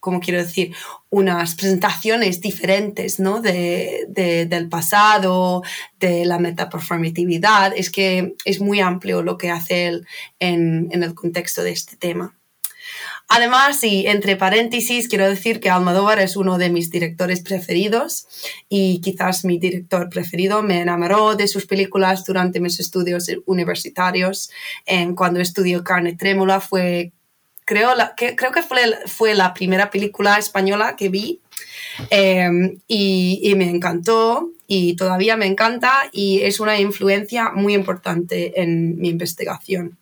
[0.01, 0.75] ¿cómo quiero decir?
[1.11, 3.41] Unas presentaciones diferentes, ¿no?
[3.41, 5.63] De, del pasado,
[6.01, 7.73] de la metaperformatividad.
[7.77, 10.07] Es que es muy amplio lo que hace él
[10.41, 12.35] en, en el contexto de este tema.
[13.35, 18.27] Además, y entre paréntesis, quiero decir que Almodóvar es uno de mis directores preferidos
[18.69, 20.63] y quizás mi director preferido.
[20.63, 24.51] Me enamoró de sus películas durante mis estudios universitarios.
[24.85, 27.13] En, cuando estudió Carne Trémula fue,
[27.65, 31.41] creo, la, que, creo que fue, fue la primera película española que vi
[32.11, 38.61] em, y, y me encantó y todavía me encanta y es una influencia muy importante
[38.61, 40.02] en mi investigación.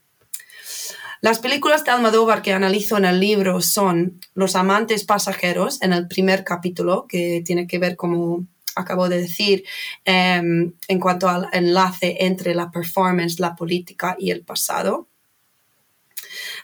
[1.21, 6.09] Las películas de Almodóvar que analizo en el libro son Los amantes pasajeros, en el
[6.09, 9.65] primer capítulo, que tiene que ver, como acabo de decir,
[10.05, 15.09] em, en cuanto al enlace entre la performance, la política y el pasado.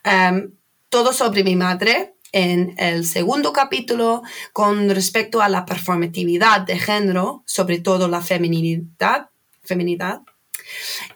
[0.04, 0.52] Em,
[0.88, 7.42] todo sobre mi madre, en el segundo capítulo con respecto a la performatividad de género,
[7.46, 9.30] sobre todo la feminidad,
[9.62, 10.22] feminidad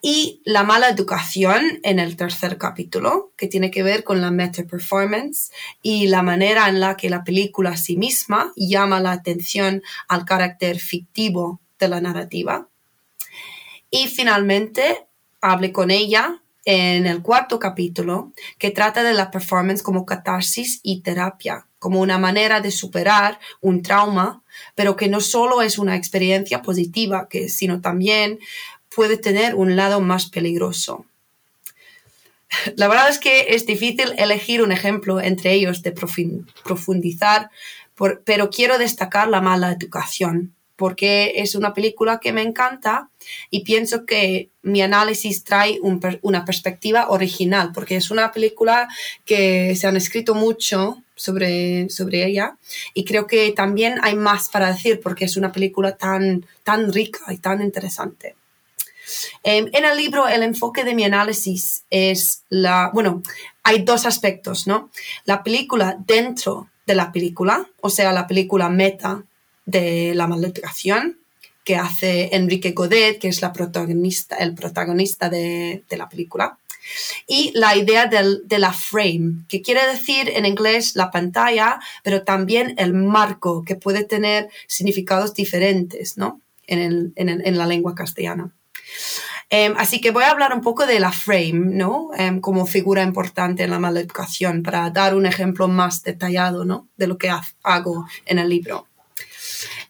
[0.02, 4.64] y la mala educación en el tercer capítulo, que tiene que ver con la meta
[4.64, 5.50] performance
[5.82, 10.24] y la manera en la que la película a sí misma llama la atención al
[10.24, 12.68] carácter fictivo de la narrativa.
[13.90, 15.06] Y finalmente,
[15.40, 21.00] hable con ella en el cuarto capítulo, que trata de la performance como catarsis y
[21.00, 24.42] terapia, como una manera de superar un trauma,
[24.74, 28.38] pero que no solo es una experiencia positiva, que, sino también
[28.94, 31.06] puede tener un lado más peligroso.
[32.76, 37.50] La verdad es que es difícil elegir un ejemplo entre ellos de profundizar,
[38.24, 43.10] pero quiero destacar la mala educación, porque es una película que me encanta
[43.50, 45.78] y pienso que mi análisis trae
[46.22, 48.88] una perspectiva original, porque es una película
[49.24, 52.56] que se han escrito mucho sobre, sobre ella
[52.94, 57.32] y creo que también hay más para decir porque es una película tan, tan rica
[57.32, 58.34] y tan interesante.
[59.42, 63.22] Em, en el libro, el enfoque de mi análisis es la, bueno,
[63.62, 64.90] hay dos aspectos, ¿no?
[65.24, 69.22] La película dentro de la película, o sea, la película meta
[69.64, 71.18] de la maleducación
[71.64, 76.58] que hace Enrique Godet, que es la protagonista, el protagonista de, la película.
[77.26, 82.74] Y la idea de la frame, que quiere decir en inglés la pantalla, pero también
[82.78, 86.40] el marco, que puede tener significados diferentes ¿no?
[86.66, 88.52] en la lengua castellana.
[89.52, 92.10] Em, así que voy a hablar un poco de la frame, ¿no?
[92.16, 96.88] Em, como figura importante en la maleducación para dar un ejemplo más detallado, ¿no?
[96.96, 97.32] De lo que
[97.64, 98.86] hago en el libro.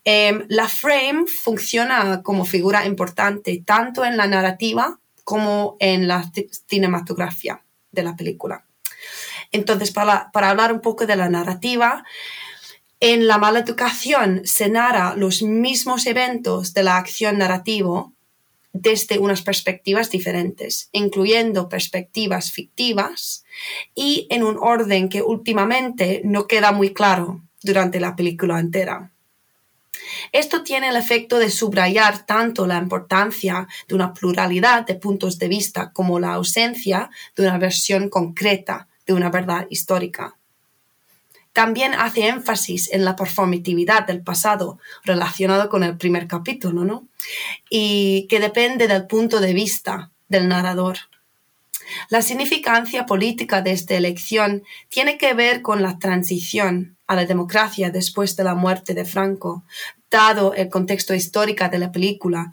[0.04, 6.24] Em, la frame funciona como figura importante tanto en la narrativa como en la
[6.66, 8.64] cinematografía de la película.
[9.52, 12.04] Entonces, para, para hablar un poco de la narrativa,
[12.98, 18.14] en la maleducación se narra los mismos eventos de la acción narrativo
[18.72, 23.44] desde unas perspectivas diferentes, incluyendo perspectivas fictivas
[23.94, 29.12] y en un orden que últimamente no queda muy claro durante la película entera.
[30.32, 35.48] Esto tiene el efecto de subrayar tanto la importancia de una pluralidad de puntos de
[35.48, 40.39] vista como la ausencia de una versión concreta de una verdad histórica.
[41.52, 47.08] También hace énfasis en la performatividad del pasado relacionado con el primer capítulo, ¿no?
[47.68, 50.98] Y que depende del punto de vista del narrador.
[52.08, 57.90] La significancia política de esta elección tiene que ver con la transición a la democracia
[57.90, 59.64] después de la muerte de Franco,
[60.10, 62.52] dado el contexto histórico de la película.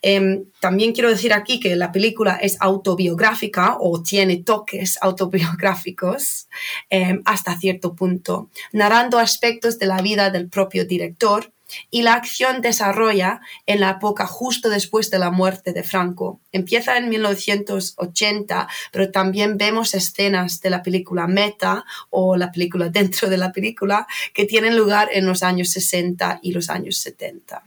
[0.00, 6.48] Em, también quiero decir aquí que la película es autobiográfica o tiene toques autobiográficos
[6.90, 11.52] em, hasta cierto punto, narrando aspectos de la vida del propio director
[11.90, 16.40] y la acción desarrolla en la época justo después de la muerte de Franco.
[16.52, 23.28] Empieza en 1980, pero también vemos escenas de la película Meta o la película dentro
[23.28, 27.62] de la película que tienen lugar en los años 60 y los años 70.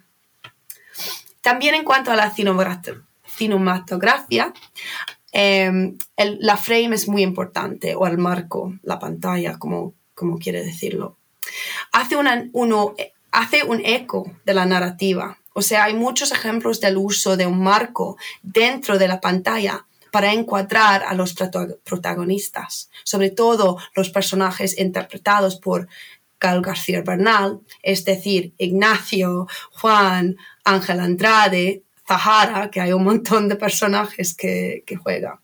[1.41, 2.33] También en cuanto a la
[3.37, 4.53] cinematografía,
[5.31, 11.17] em, la frame es muy importante, o el marco, la pantalla, como, como quiere decirlo.
[11.91, 12.17] Hace,
[12.53, 12.95] uno,
[13.37, 15.37] hace un eco de la narrativa.
[15.53, 20.33] O sea, hay muchos ejemplos del uso de un marco dentro de la pantalla para
[20.33, 21.35] encuadrar a los
[21.83, 25.87] protagonistas, sobre todo los personajes interpretados por
[26.39, 33.55] Gal García Bernal, es decir, Ignacio, Juan, Ángel Andrade, Zahara, que hay un montón de
[33.55, 35.39] personajes que, que juegan.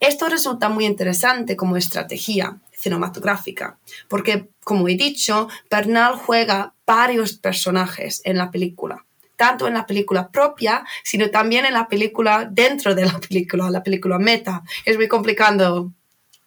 [0.00, 3.78] Esto resulta muy interesante como estrategia cinematográfica,
[4.08, 9.04] porque, como he dicho, Bernal juega varios personajes en la película
[9.36, 13.82] tanto en la película propia, sino también en la película dentro de la película, la
[13.82, 14.62] película meta.
[14.84, 15.94] Es muy complicado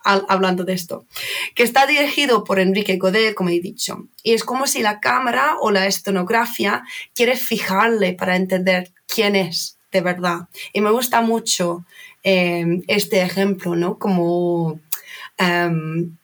[0.03, 1.05] hablando de esto,
[1.55, 4.07] que está dirigido por Enrique Godet, como he dicho.
[4.21, 6.83] Y es como si la cámara o la escenografía
[7.15, 10.49] quiere fijarle para entender quién es de verdad.
[10.73, 11.85] Y me gusta mucho
[12.23, 13.97] em, este ejemplo, ¿no?
[13.97, 14.79] Como
[15.37, 16.17] em,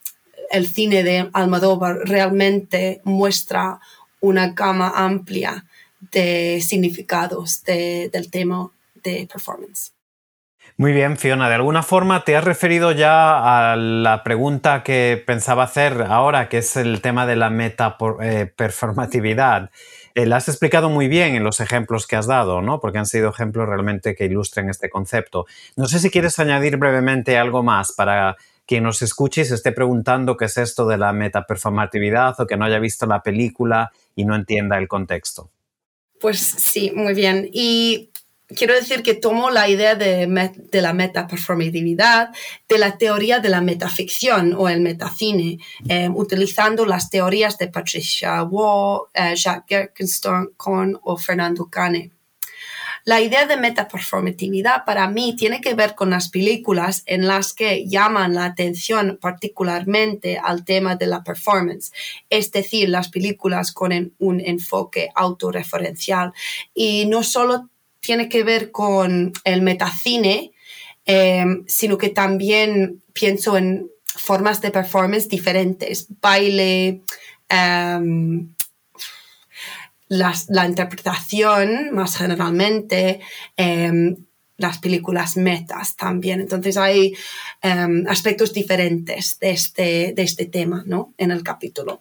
[0.50, 3.80] el cine de Almodóvar realmente muestra
[4.22, 5.66] una gama amplia
[6.12, 8.70] de significados del tema
[9.04, 9.91] de performance.
[10.80, 11.50] Muy bien, Fiona.
[11.50, 16.60] De alguna forma te has referido ya a la pregunta que pensaba hacer ahora, que
[16.60, 18.54] es el tema de la meta eh.
[20.16, 22.80] Eh, la has explicado muy bien en los ejemplos que has dado, ¿no?
[22.80, 25.45] Porque han sido ejemplos realmente que ilustren este concepto.
[25.76, 28.38] No sé si quieres añadir brevemente algo más para
[28.70, 32.55] quien nos escuche y se esté preguntando qué es esto de la metaperformatividad o que
[32.55, 35.49] no haya visto la película y no entienda el contexto.
[36.22, 37.49] Pues sí, muy bien.
[37.51, 38.11] Y
[38.55, 40.28] quiero decir que tomo la idea de,
[40.72, 42.30] la metaperformatividad
[42.67, 45.57] de la teoría de la metaficción o el metacine,
[45.88, 50.51] eh, utilizando las teorías de Patricia Waugh, eh, Jacques Gerkenstern
[51.01, 52.11] o Fernando Cane.
[53.10, 57.88] La idea de metaperformatividad para mí tiene que ver con las películas en las que
[57.88, 61.91] llaman la atención particularmente al tema de la performance,
[62.30, 66.34] es decir, las películas con un enfoque autorreferencial.
[66.76, 70.51] Y no solo tiene que ver con el metacine,
[71.07, 77.01] eh, sino que también pienso en formas de performance diferentes, baile,
[80.10, 83.22] la interpretación más generalmente,
[83.55, 84.16] em,
[84.60, 86.41] las películas metas también.
[86.41, 87.16] Entonces hay
[87.62, 91.14] em, aspectos diferentes de este, de este tema ¿no?
[91.18, 91.99] en el capítulo.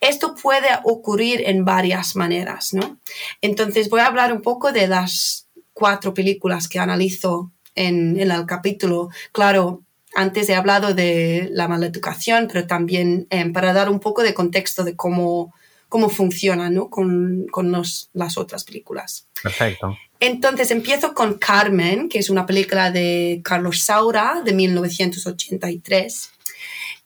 [0.00, 2.98] Esto puede ocurrir en varias maneras, ¿no?
[3.40, 8.44] Entonces voy a hablar un poco de las cuatro películas que analizo en, en el
[8.44, 9.08] capítulo.
[9.32, 9.84] Claro,
[10.14, 14.84] antes he hablado de la maleducación, pero también em, para dar un poco de contexto
[14.84, 15.54] de cómo,
[15.88, 16.90] cómo funciona ¿no?
[16.90, 19.26] con, con las otras películas.
[19.42, 19.96] Perfecto.
[20.18, 26.30] Entonces empiezo con Carmen, que es una película de Carlos Saura de 1983.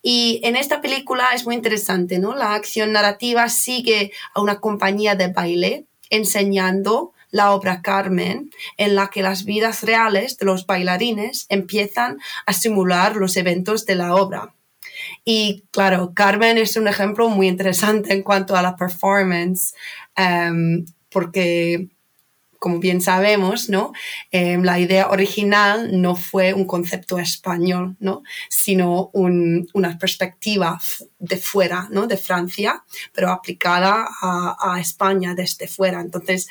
[0.03, 2.35] Y en esta película es muy interesante, ¿no?
[2.35, 9.09] La acción narrativa sigue a una compañía de baile enseñando la obra Carmen, en la
[9.09, 14.55] que las vidas reales de los bailarines empiezan a simular los eventos de la obra.
[15.25, 19.75] Y claro, Carmen es un ejemplo muy interesante en cuanto a la performance,
[20.17, 21.89] em, porque
[22.61, 23.93] como bien sabemos, ¿no?
[24.31, 28.23] Em, la idea original no fue un concepto español, ¿no?
[28.51, 30.79] Sino una perspectiva
[31.19, 32.07] de fuera, ¿no?
[32.07, 32.85] De Francia,
[33.15, 36.01] pero aplicada a, España desde fuera.
[36.03, 36.49] Entonces,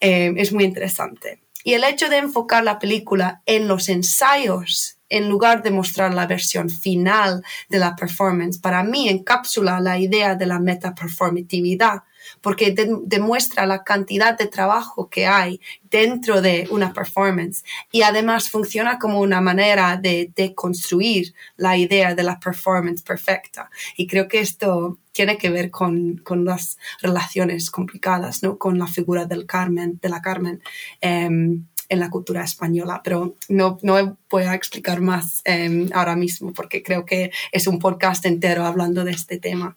[0.00, 1.40] em, es muy interesante.
[1.64, 6.26] Y el hecho de enfocar la película en los ensayos en lugar de mostrar la
[6.26, 12.02] versión final de la performance, para mí encapsula la idea de la metaperformatividad,
[12.40, 18.98] porque demuestra la cantidad de trabajo que hay dentro de una performance y además funciona
[18.98, 23.70] como una manera de, construir la idea de la performance perfecta.
[23.96, 28.58] Y creo que esto tiene que ver con, las relaciones complicadas, ¿no?
[28.58, 30.62] Con la figura del Carmen, de la Carmen.
[31.00, 36.52] Em, en la cultura española, pero no, no voy a explicar más em, ahora mismo
[36.52, 39.76] porque creo que es un podcast entero hablando de este tema.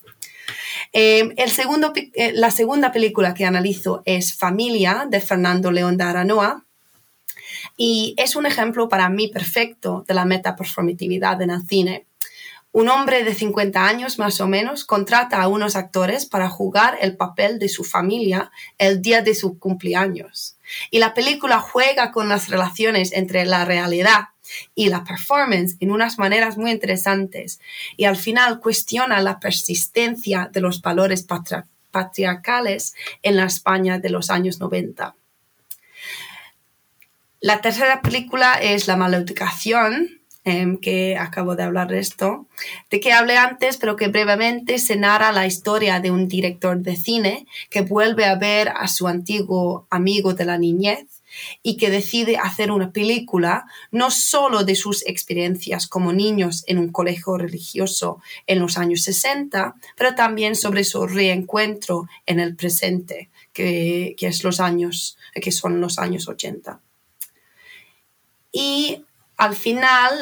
[0.91, 6.03] Em, el segundo, eh, la segunda película que analizo es Familia de Fernando León de
[6.03, 6.65] Aranoa
[7.77, 12.05] y es un ejemplo para mí perfecto de la metaperformatividad en el cine.
[12.71, 17.17] Un hombre de 50 años más o menos contrata a unos actores para jugar el
[17.17, 20.58] papel de su familia el día de su cumpleaños.
[20.91, 24.29] Y la película juega con las relaciones entre la realidad
[24.75, 27.59] y la performance en unas maneras muy interesantes
[27.97, 31.25] y al final cuestiona la persistencia de los valores
[31.91, 35.15] patriarcales en la España de los años 90.
[37.41, 42.47] La tercera película es La maleducación, em, que acabo de hablar de esto,
[42.89, 46.95] de que hablé antes, pero que brevemente se narra la historia de un director de
[46.95, 51.19] cine que vuelve a ver a su antiguo amigo de la niñez
[51.63, 56.91] y que decide hacer una película no solo de sus experiencias como niños en un
[56.91, 64.15] colegio religioso en los años 60, pero también sobre su reencuentro en el presente, que,
[64.19, 66.79] es los años, que son los años 80.
[68.51, 69.05] Y
[69.39, 70.21] al final,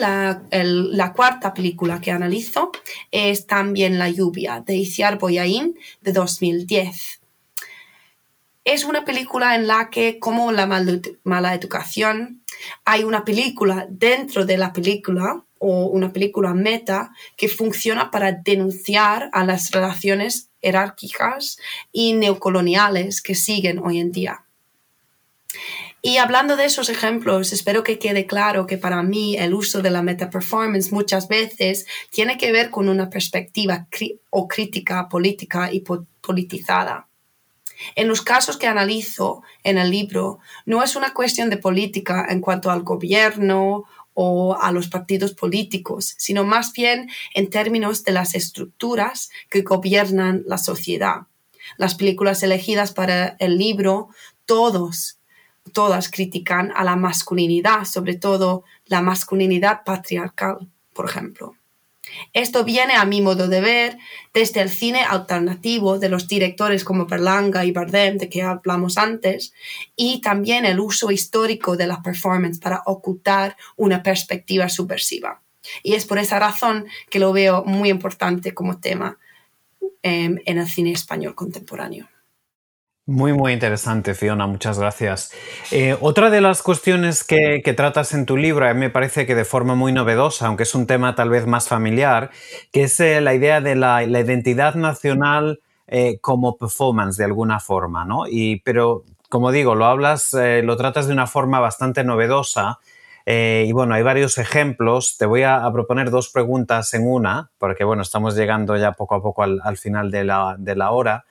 [0.91, 2.71] la, cuarta película que analizo
[3.09, 7.19] es también La lluvia, de Iciar Boyain, de 2010.
[8.63, 12.43] Es una película en la que, como la mala educación,
[12.85, 19.31] hay una película dentro de la película o una película meta que funciona para denunciar
[19.33, 21.57] a las relaciones jerárquicas
[21.91, 24.43] y neocoloniales que siguen hoy en día.
[26.01, 29.89] Y hablando de esos ejemplos, espero que quede claro que para mí el uso de
[29.89, 33.87] la meta performance muchas veces tiene que ver con una perspectiva
[34.29, 35.83] o crítica política y
[36.21, 37.07] politizada.
[37.95, 42.41] En los casos que analizo en el libro, no es una cuestión de política en
[42.41, 48.33] cuanto al gobierno o a los partidos políticos, sino más bien en términos de las
[48.33, 51.27] estructuras que gobiernan la sociedad.
[51.77, 54.09] Las películas elegidas para el libro,
[54.45, 55.16] todos
[55.67, 61.55] todas critican a la masculinidad, sobre todo la masculinidad patriarcal, por ejemplo.
[62.33, 63.97] Esto viene a mi modo de ver
[64.33, 69.53] desde el cine alternativo de los directores como Berlanga y Bardem, de que hablamos antes,
[69.95, 75.41] y también el uso histórico de la performance para ocultar una perspectiva subversiva.
[75.83, 79.17] Y es por esa razón que lo veo muy importante como tema
[80.01, 82.07] em, en el cine español contemporáneo.
[83.09, 85.31] Muy, muy interesante, Fiona, muchas gracias.
[85.71, 89.33] Eh, otra de las cuestiones que, tratas en tu libro, a mí me parece que
[89.33, 92.31] de forma muy novedosa, aunque es un tema tal vez más familiar,
[92.73, 98.03] que es eh, la idea de la, identidad nacional eh, como performance de alguna forma,
[98.03, 98.27] ¿no?
[98.27, 102.79] Y, pero, como digo, lo hablas, lo tratas de una forma bastante novedosa
[103.29, 105.17] eh, y bueno, hay varios ejemplos.
[105.17, 109.21] Te voy a, proponer dos preguntas en una, porque bueno, estamos llegando ya poco a
[109.21, 111.25] poco al, final de la, hora.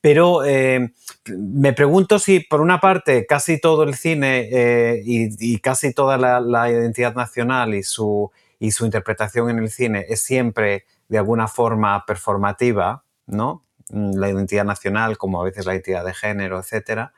[0.00, 0.92] Pero eh,
[1.28, 6.68] me pregunto si, por una parte, casi todo el cine eh, y, casi toda la,
[6.68, 8.28] identidad nacional y su,
[8.58, 13.62] y su interpretación en el cine es siempre de alguna forma performativa, ¿no?
[13.90, 17.10] Mm, la identidad nacional, como a veces la identidad de género, etc.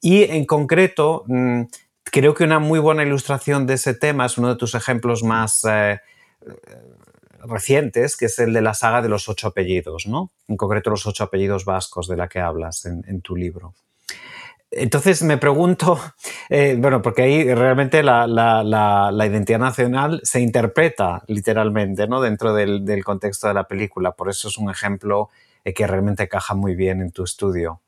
[0.00, 1.62] Y en concreto, mm,
[2.10, 5.64] creo que una muy buena ilustración de ese tema es uno de tus ejemplos más
[5.68, 6.00] eh,
[7.46, 10.30] recientes, que es el de la saga de los ocho apellidos, ¿no?
[10.48, 13.74] En concreto los ocho apellidos vascos de la que hablas en, tu libro.
[14.70, 15.98] Entonces me pregunto,
[16.50, 22.20] eh, bueno, porque ahí realmente la, identidad nacional se interpreta literalmente, ¿no?
[22.20, 24.12] Dentro del, contexto de la película.
[24.12, 25.30] Por eso es un ejemplo
[25.64, 27.80] eh, que realmente caja muy bien en tu estudio.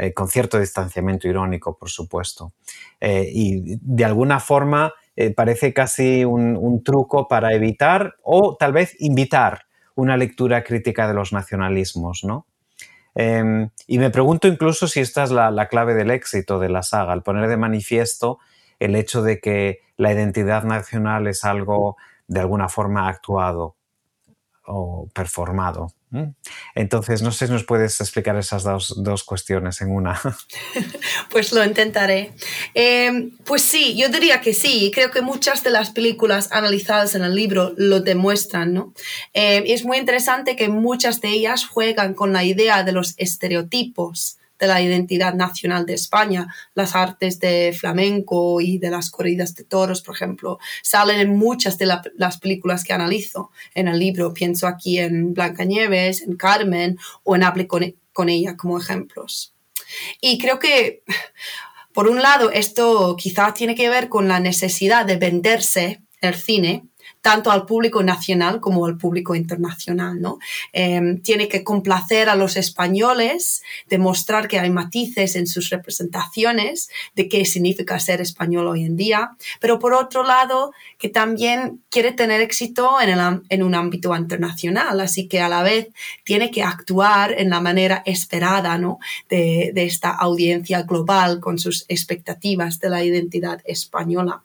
[0.00, 2.52] Eh, con cierto distanciamiento irónico, por supuesto.
[3.00, 8.94] Eh, y de alguna forma eh, parece casi un, truco para evitar o tal vez
[9.00, 12.46] invitar una lectura crítica de los nacionalismos, ¿no?
[13.16, 17.12] Em, y me pregunto incluso si esta es la, clave del éxito de la saga,
[17.12, 18.38] al poner de manifiesto
[18.78, 21.96] el hecho de que la identidad nacional es algo
[22.28, 23.74] de alguna forma actuado
[24.64, 25.88] o performado.
[26.74, 30.20] Entonces, no sé si nos puedes explicar esas dos, cuestiones en una.
[31.30, 32.32] Pues lo intentaré.
[32.74, 34.90] Em, pues sí, yo diría que sí.
[34.94, 38.94] Creo que muchas de las películas analizadas en el libro lo demuestran, ¿no?
[39.34, 44.38] Em, es muy interesante que muchas de ellas juegan con la idea de los estereotipos
[44.58, 46.54] de la identidad nacional de España.
[46.74, 51.78] Las artes de flamenco y de las corridas de toros, por ejemplo, salen en muchas
[51.78, 51.86] de
[52.16, 54.34] las películas que analizo en el libro.
[54.34, 59.54] Pienso aquí en Blancanieves, en Carmen o en Hable con, con ella como ejemplos.
[60.20, 61.02] Y creo que,
[61.92, 66.88] por un lado, esto quizás tiene que ver con la necesidad de venderse el cine
[67.20, 70.20] tanto al público nacional como al público internacional.
[70.20, 70.38] ¿no?
[70.72, 77.28] Em, tiene que complacer a los españoles, demostrar que hay matices en sus representaciones de
[77.28, 82.40] qué significa ser español hoy en día, pero por otro lado, que también quiere tener
[82.40, 85.88] éxito en, en un ámbito internacional, así que a la vez
[86.24, 88.98] tiene que actuar en la manera esperada ¿no?
[89.28, 94.42] de, de esta audiencia global con sus expectativas de la identidad española.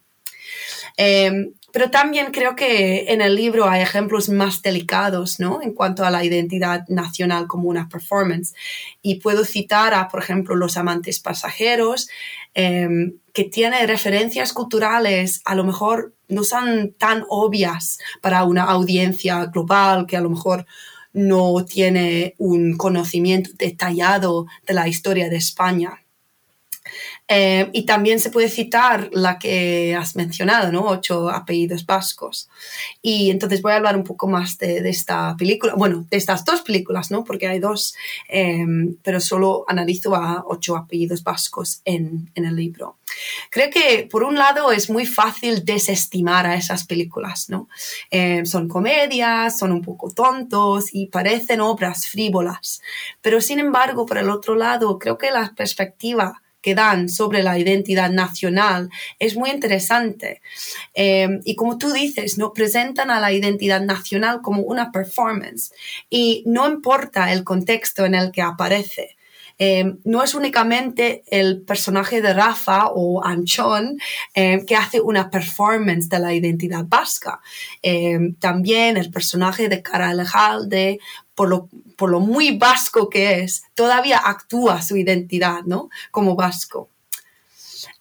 [0.97, 5.59] Em, pero también creo que en el libro hay ejemplos más delicados, ¿no?
[5.59, 8.53] En cuanto a la identidad nacional como una performance.
[9.01, 12.09] Y puedo citar a, por ejemplo, Los amantes pasajeros,
[12.53, 19.45] em, que tiene referencias culturales a lo mejor no son tan obvias para una audiencia
[19.45, 20.67] global que a lo mejor
[21.11, 26.02] no tiene un conocimiento detallado de la historia de España.
[27.29, 30.85] Eh, y también se puede citar la que has mencionado, ¿no?
[30.87, 32.49] Ocho apellidos vascos.
[33.01, 36.61] Y entonces voy a hablar un poco más de, esta película, bueno, de estas dos
[36.61, 37.23] películas, ¿no?
[37.23, 37.95] Porque hay dos,
[38.27, 42.97] em, pero solo analizo a ocho apellidos vascos en, el libro.
[43.49, 47.69] Creo que, por un lado, es muy fácil desestimar a esas películas, ¿no?
[48.11, 52.81] Em, son comedias, son un poco tontos y parecen obras frívolas.
[53.21, 57.59] Pero, sin embargo, por el otro lado, creo que la perspectiva que dan sobre la
[57.59, 58.89] identidad nacional
[59.19, 60.41] es muy interesante.
[60.95, 65.73] Eh, y como tú dices, no presentan a la identidad nacional como una performance
[66.09, 69.17] y no importa el contexto en el que aparece.
[69.59, 73.99] Eh, no es únicamente el personaje de Rafa o Anchón
[74.33, 77.39] eh, que hace una performance de la identidad vasca.
[78.39, 80.99] también el personaje de Cara Alejalde
[81.35, 85.89] por lo, por lo muy vasco que es, todavía actúa su identidad, ¿no?
[86.11, 86.89] Como vasco.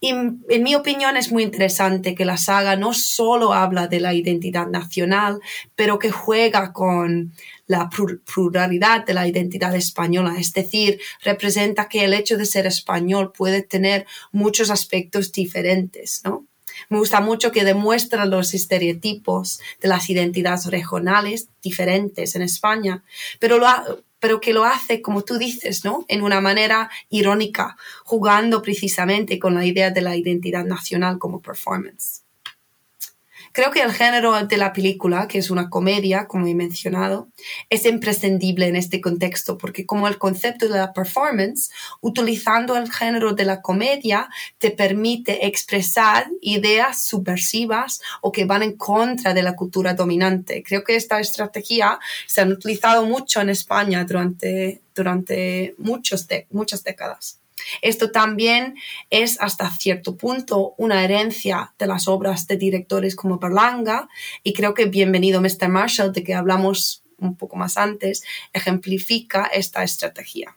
[0.00, 4.14] Y en mi opinión es muy interesante que la saga no solo habla de la
[4.14, 5.40] identidad nacional,
[5.76, 7.32] pero que juega con
[7.66, 10.34] la pluralidad de la identidad española.
[10.38, 16.46] Es decir, representa que el hecho de ser español puede tener muchos aspectos diferentes, ¿no?
[16.92, 23.02] Me gusta mucho que demuestra los estereotipos de las identidades regionales diferentes en España,
[23.40, 23.66] pero, lo
[24.20, 26.04] pero que lo hace, como tú dices, ¿no?
[26.08, 32.21] En una manera irónica, jugando precisamente con la idea de la identidad nacional como performance.
[33.52, 37.28] Creo que el género de la película, que es una comedia, como he mencionado,
[37.68, 43.34] es imprescindible en este contexto porque como el concepto de la performance, utilizando el género
[43.34, 49.54] de la comedia, te permite expresar ideas subversivas o que van en contra de la
[49.54, 50.62] cultura dominante.
[50.62, 57.41] Creo que esta estrategia se ha utilizado mucho en España durante, durante muchos muchas décadas.
[57.80, 58.76] Esto también
[59.10, 64.08] es hasta cierto punto una herencia de las obras de directores como Berlanga
[64.42, 65.68] y creo que Bienvenido Mr.
[65.68, 70.56] Marshall, de que hablamos un poco más antes, ejemplifica esta estrategia.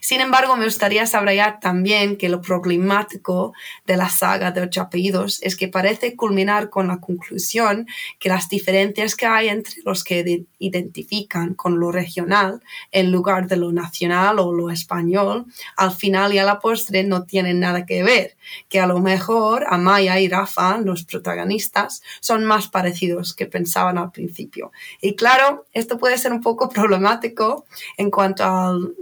[0.00, 3.52] Sin embargo, me gustaría subrayar también que lo problemático
[3.86, 7.86] de la saga de ocho apellidos es que parece culminar con la conclusión
[8.18, 12.62] que las diferencias que hay entre los que identifican con lo regional
[12.92, 17.24] en lugar de lo nacional o lo español, al final y a la postre no
[17.24, 18.36] tienen nada que ver,
[18.68, 24.12] que a lo mejor Amaya y Rafa, los protagonistas, son más parecidos que pensaban al
[24.12, 24.72] principio.
[25.00, 27.66] Y claro, esto puede ser un poco problemático
[27.96, 28.94] en cuanto al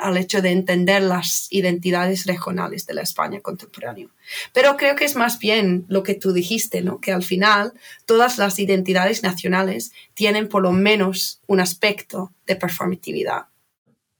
[0.00, 4.08] al hecho de entender las identidades regionales de la España contemporánea.
[4.52, 7.00] Pero creo que es más bien lo que tú dijiste, ¿no?
[7.00, 7.72] Que al final
[8.06, 13.46] todas las identidades nacionales tienen por lo menos un aspecto de performatividad.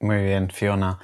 [0.01, 0.97] Muy bien, Fiona.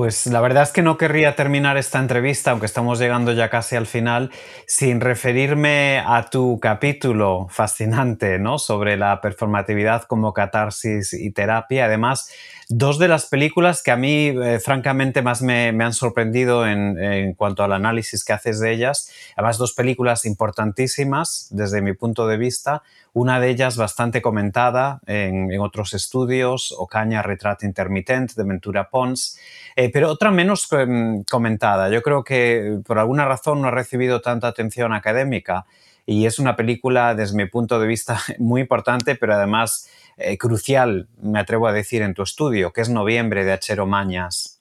[0.00, 3.76] Pues la verdad es que no querría terminar esta entrevista, aunque estamos llegando ya casi
[3.76, 4.30] al final,
[4.66, 8.58] sin referirme a tu capítulo fascinante ¿no?
[8.58, 11.84] sobre la performatividad como catarsis y terapia.
[11.84, 12.30] Además,
[12.70, 17.62] dos de las películas que a mí, eh, francamente, más me, han sorprendido en, cuanto
[17.62, 19.10] al análisis que haces de ellas.
[19.36, 22.82] Además, dos películas importantísimas desde mi punto de vista.
[23.12, 29.36] Una de ellas bastante comentada en, otros estudios, Ocaña, Retrato Intermitente, de Ventura Pons,
[29.80, 31.88] eh, pero otra menos em, comentada.
[31.88, 35.64] Yo creo que por alguna razón no ha recibido tanta atención académica
[36.04, 41.08] y es una película, desde mi punto de vista, muy importante, pero además eh, crucial,
[41.22, 44.60] me atrevo a decir, en tu estudio, que es Noviembre de Achero Mañas.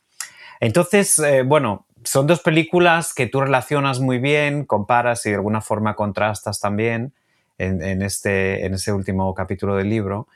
[0.61, 5.59] Entonces, eh, bueno, son dos películas que tú relacionas muy bien, comparas y de alguna
[5.59, 7.13] forma contrastas también
[7.59, 10.27] en, este, en ese último capítulo del libro.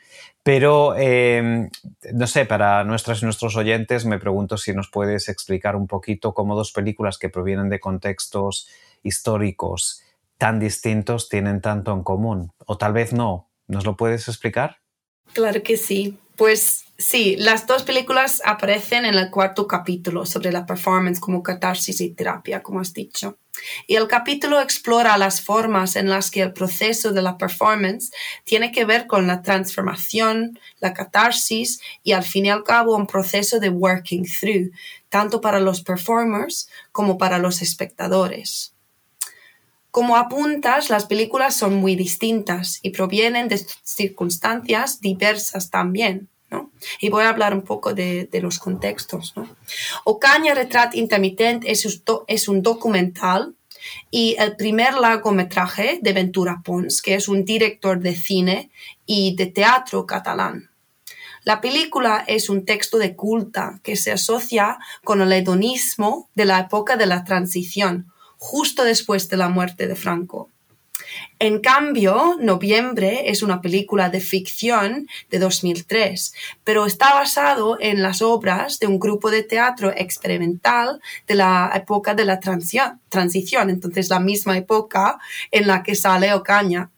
[0.43, 1.69] Pero, em,
[2.13, 6.33] no sé, para nuestras y nuestros oyentes me pregunto si nos puedes explicar un poquito
[6.33, 8.67] cómo dos películas que provienen de contextos
[9.03, 10.03] históricos
[10.37, 12.51] tan distintos tienen tanto en común.
[12.65, 13.49] O tal vez no.
[13.67, 14.77] ¿Nos lo puedes explicar?
[15.31, 16.19] Claro que sí.
[16.35, 22.01] Pues sí, las dos películas aparecen en el cuarto capítulo sobre la performance como catarsis
[22.01, 23.37] y terapia, como has dicho.
[23.87, 28.11] Y el capítulo explora las formas en las que el proceso de la performance
[28.43, 33.07] tiene que ver con la transformación, la catarsis y al fin y al cabo un
[33.07, 34.71] proceso de working through,
[35.09, 38.73] tanto para los performers como para los espectadores.
[39.91, 46.29] Como apuntas, las películas son muy distintas y provienen de circunstancias diversas también.
[46.99, 49.33] Y voy a hablar un poco de, los contextos.
[50.03, 53.55] Ocaña Retrat Intermitente es un documental
[54.11, 58.71] y el primer largometraje de Ventura Pons, que es un director de cine
[59.05, 60.69] y de teatro catalán.
[61.43, 66.59] La película es un texto de culta que se asocia con el hedonismo de la
[66.59, 70.49] época de la transición, justo después de la muerte de Franco.
[71.43, 76.33] En cambio, Noviembre es una película de ficción de 2003,
[76.63, 82.15] pero está basado en las obras de un grupo de teatro experimental de la época
[82.15, 85.19] de la transición, entonces la misma época
[85.51, 86.89] en la que sale Ocaña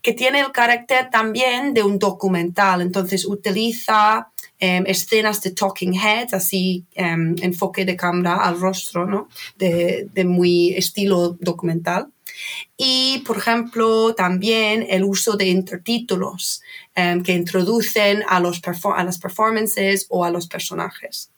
[0.00, 6.32] que tiene el carácter también de un documental, entonces utiliza em, escenas de talking heads,
[6.32, 9.28] así em, enfoque de cámara al rostro, ¿no?
[9.58, 12.08] de muy estilo documental.
[12.76, 16.62] Y, por ejemplo, también el uso de intertítulos
[16.94, 18.60] em, que introducen a, los
[18.96, 21.30] a las performances o a los personajes.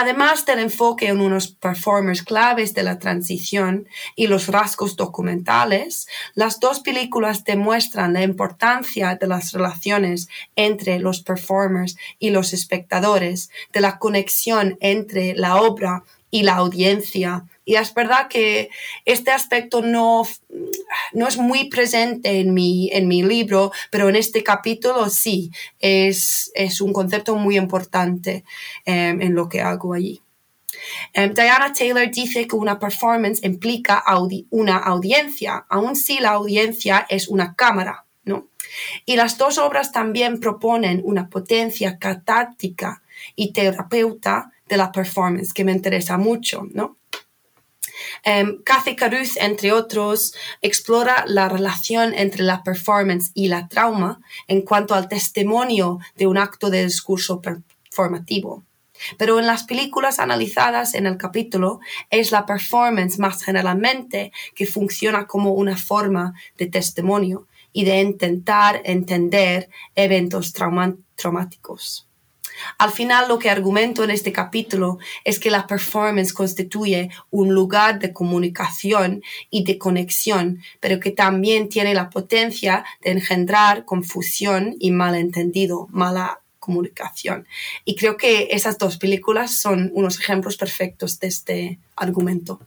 [0.00, 6.60] Además del enfoque en unos performers claves de la transición y los rasgos documentales, las
[6.60, 13.80] dos películas demuestran la importancia de las relaciones entre los performers y los espectadores, de
[13.80, 17.44] la conexión entre la obra y la audiencia.
[17.64, 18.70] Y es verdad que
[19.04, 20.22] este aspecto no,
[21.12, 26.50] no es muy presente en mi, en mi libro, pero en este capítulo sí, es,
[26.54, 28.44] es un concepto muy importante
[28.84, 30.22] em, en lo que hago allí.
[31.12, 34.02] Em, Diana Taylor dice que una performance implica
[34.50, 38.48] una audiencia, aun si la audiencia es una cámara, ¿no?
[39.04, 43.02] Y las dos obras también proponen una potencia catártica
[43.34, 46.98] y terapeuta de la performance, que me interesa mucho, ¿no?
[48.24, 54.62] Um, Cathy Caruth, entre otros, explora la relación entre la performance y la trauma en
[54.62, 58.64] cuanto al testimonio de un acto de discurso performativo.
[59.16, 65.26] Pero en las películas analizadas en el capítulo es la performance más generalmente que funciona
[65.26, 72.07] como una forma de testimonio y de intentar entender eventos traumáticos.
[72.78, 77.98] Al final, lo que argumento en este capítulo es que la performance constituye un lugar
[77.98, 84.90] de comunicación y de conexión, pero que también tiene la potencia de engendrar confusión y
[84.90, 87.46] malentendido, mala comunicación.
[87.84, 92.60] Y creo que esas dos películas son unos ejemplos perfectos de este argumento.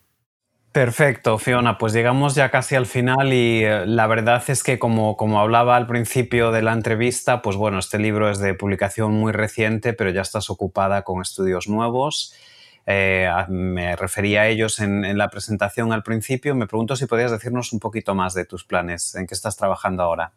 [0.72, 1.78] Perfecto, Fiona.
[1.78, 5.76] Pues llegamos ya casi al final y eh, la verdad es que como, como hablaba
[5.76, 10.12] al principio de la entrevista, pues bueno, este libro es de publicación muy reciente, pero
[10.12, 12.34] ya estás ocupada con estudios nuevos.
[12.86, 16.56] Eh, me refería a ellos en, en, la presentación al principio.
[16.56, 20.04] Me pregunto si podrías decirnos un poquito más de tus planes, en qué estás trabajando
[20.04, 20.32] ahora.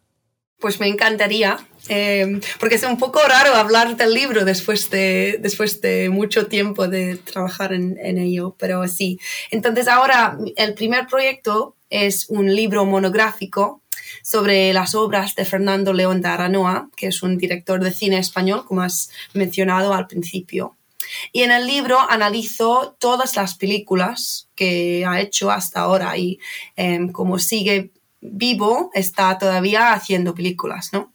[0.59, 1.57] Pues me encantaría,
[1.89, 6.87] em, porque es un poco raro hablar del libro después de, después de mucho tiempo
[6.87, 9.19] de trabajar en, ello, pero sí.
[9.51, 13.81] Entonces ahora el primer proyecto es un libro monográfico
[14.23, 18.65] sobre las obras de Fernando León de Aranoa, que es un director de cine español,
[18.65, 20.75] como has mencionado al principio.
[21.31, 26.39] Y en el libro analizo todas las películas que ha hecho hasta ahora y
[26.75, 27.91] eh, como sigue
[28.31, 31.13] vivo está todavía haciendo películas, ¿no?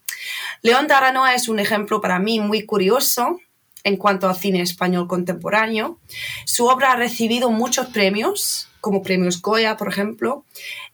[0.62, 3.38] León de Aranoa es un ejemplo para mí muy curioso
[3.84, 5.98] en cuanto al cine español contemporáneo.
[6.44, 10.44] Su obra ha recibido muchos premios, como premios Goya, por ejemplo,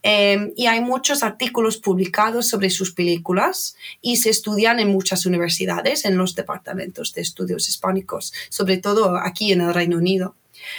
[0.02, 6.04] em, y hay muchos artículos publicados sobre sus películas y se estudian en muchas universidades,
[6.04, 10.34] en los departamentos de estudios hispánicos, sobre todo aquí en el Reino Unido.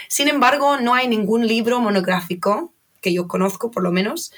[0.08, 4.34] Sin embargo, no hay ningún libro monográfico que yo conozco, por lo menos,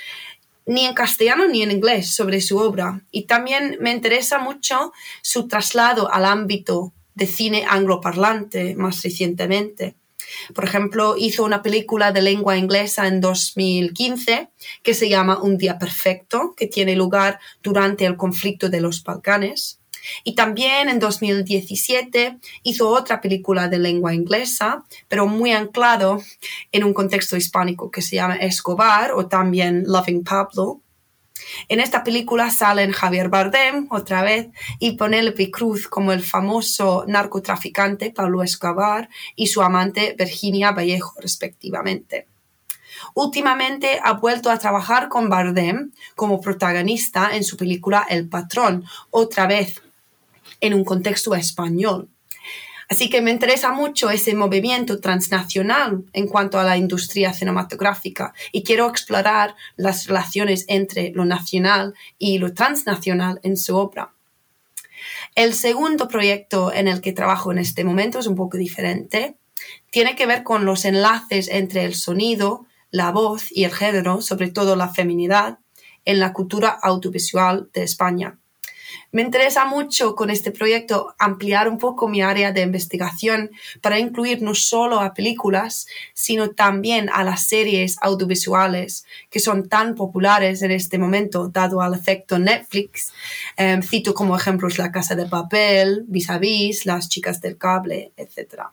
[0.69, 3.01] ni en castellano ni en inglés sobre su obra.
[3.09, 4.93] Y también me interesa mucho
[5.23, 9.95] su traslado al ámbito de cine angloparlante más recientemente.
[10.53, 14.49] Por ejemplo, hizo una película de lengua inglesa en 2015
[14.83, 19.78] que se llama Un día perfecto, que tiene lugar durante el conflicto de los Balcanes.
[20.23, 26.21] Y también en 2017 hizo otra película de lengua inglesa, pero muy anclado
[26.71, 30.81] en un contexto hispánico que se llama Escobar o también Loving Pablo.
[31.67, 34.47] En esta película salen Javier Bardem otra vez
[34.79, 42.27] y Penélope Cruz como el famoso narcotraficante Pablo Escobar y su amante Virginia Vallejo respectivamente.
[43.13, 49.47] Últimamente ha vuelto a trabajar con Bardem como protagonista en su película El Patrón, otra
[49.47, 49.81] vez
[50.61, 52.09] en un contexto español.
[52.89, 58.63] Así que me interesa mucho ese movimiento transnacional en cuanto a la industria cinematográfica y
[58.63, 64.11] quiero explorar las relaciones entre lo nacional y lo transnacional en su obra.
[65.35, 69.37] El segundo proyecto en el que trabajo en este momento es un poco diferente.
[69.91, 74.49] Tiene que ver con los enlaces entre el sonido, la voz y el género, sobre
[74.49, 75.59] todo la feminidad,
[76.05, 78.39] en la cultura audiovisual de España.
[79.11, 84.41] Me interesa mucho con este proyecto ampliar un poco mi área de investigación para incluir
[84.41, 90.71] no solo a películas, sino también a las series audiovisuales que son tan populares en
[90.71, 93.11] este momento, dado al efecto Netflix.
[93.57, 98.11] Em, cito como ejemplos La Casa de Papel, Vis a Vis, Las Chicas del Cable,
[98.15, 98.63] etc.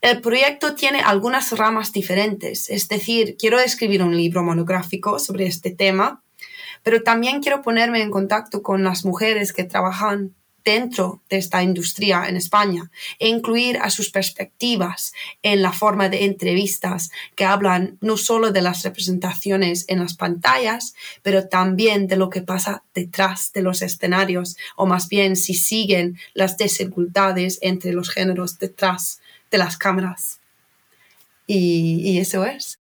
[0.00, 5.70] El proyecto tiene algunas ramas diferentes, es decir, quiero escribir un libro monográfico sobre este
[5.70, 6.23] tema
[6.84, 12.26] pero también quiero ponerme en contacto con las mujeres que trabajan dentro de esta industria
[12.26, 15.12] en España e incluir a sus perspectivas
[15.42, 20.94] en la forma de entrevistas que hablan no solo de las representaciones en las pantallas,
[21.22, 26.18] pero también de lo que pasa detrás de los escenarios o más bien si siguen
[26.32, 29.20] las desigualdades entre los géneros detrás
[29.50, 30.40] de las cámaras.
[31.46, 32.78] Y, y eso es.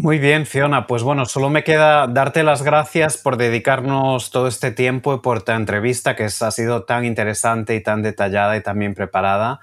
[0.00, 0.86] Muy bien, Fiona.
[0.86, 5.42] Pues bueno, solo me queda darte las gracias por dedicarnos todo este tiempo y por
[5.42, 9.58] tu entrevista que ha sido tan interesante y tan detallada y tan bien preparada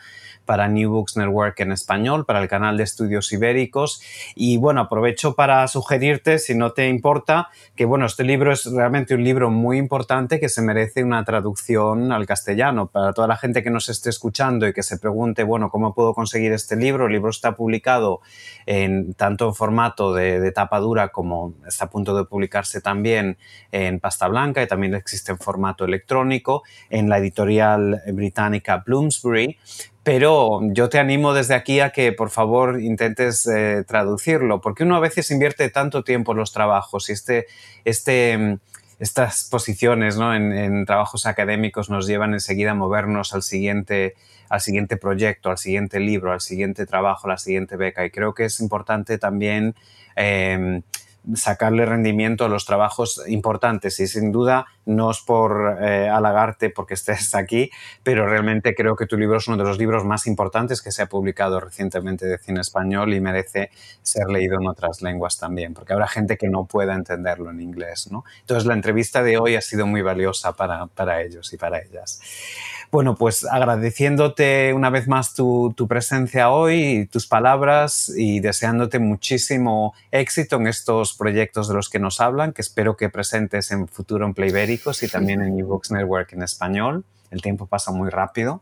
[0.45, 4.01] para New Books Network en español, para el canal de estudios ibéricos.
[4.35, 9.15] Y bueno, aprovecho para sugerirte, si no te importa, que bueno, este libro es realmente
[9.15, 12.87] un libro muy importante que se merece una traducción al castellano.
[12.87, 16.13] Para toda la gente que nos esté escuchando y que se pregunte, bueno, ¿cómo puedo
[16.13, 17.07] conseguir este libro?
[17.07, 18.21] El libro está publicado
[18.65, 23.37] en tanto en formato de, de tapa dura como está a punto de publicarse también
[23.71, 29.57] en pasta blanca y también existe en formato electrónico en la editorial británica Bloomsbury
[30.05, 34.95] pero yo te animo desde aquí a que por favor intentes eh, traducirlo, porque uno
[34.95, 37.47] a veces invierte tanto tiempo en los trabajos y este,
[37.85, 38.59] este,
[38.99, 40.35] estas posiciones ¿no?
[40.35, 44.13] en, trabajos académicos nos llevan enseguida a movernos al siguiente,
[44.47, 48.05] al siguiente proyecto, al siguiente libro, al siguiente trabajo, a la siguiente beca.
[48.05, 49.73] Y creo que es importante también
[50.15, 50.83] eh,
[51.33, 56.93] sacarle rendimiento a los trabajos importantes y sin duda no es por eh, halagarte porque
[56.93, 57.69] estés aquí,
[58.03, 61.01] pero realmente creo que tu libro es uno de los libros más importantes que se
[61.01, 63.71] ha publicado recientemente de cine español y merece
[64.01, 68.09] ser leído en otras lenguas también, porque habrá gente que no pueda entenderlo en inglés.
[68.11, 68.23] ¿no?
[68.41, 72.21] Entonces la entrevista de hoy ha sido muy valiosa para, para ellos y para ellas.
[72.91, 80.55] Bueno, pues agradeciéndote una vez más tu, presencia hoy, tus palabras y deseándote muchísimo éxito
[80.55, 84.33] en estos proyectos de los que nos hablan, que espero que presentes en futuro en
[85.03, 87.03] Y también en New Books Network en español.
[87.31, 88.61] El tiempo pasa muy rápido.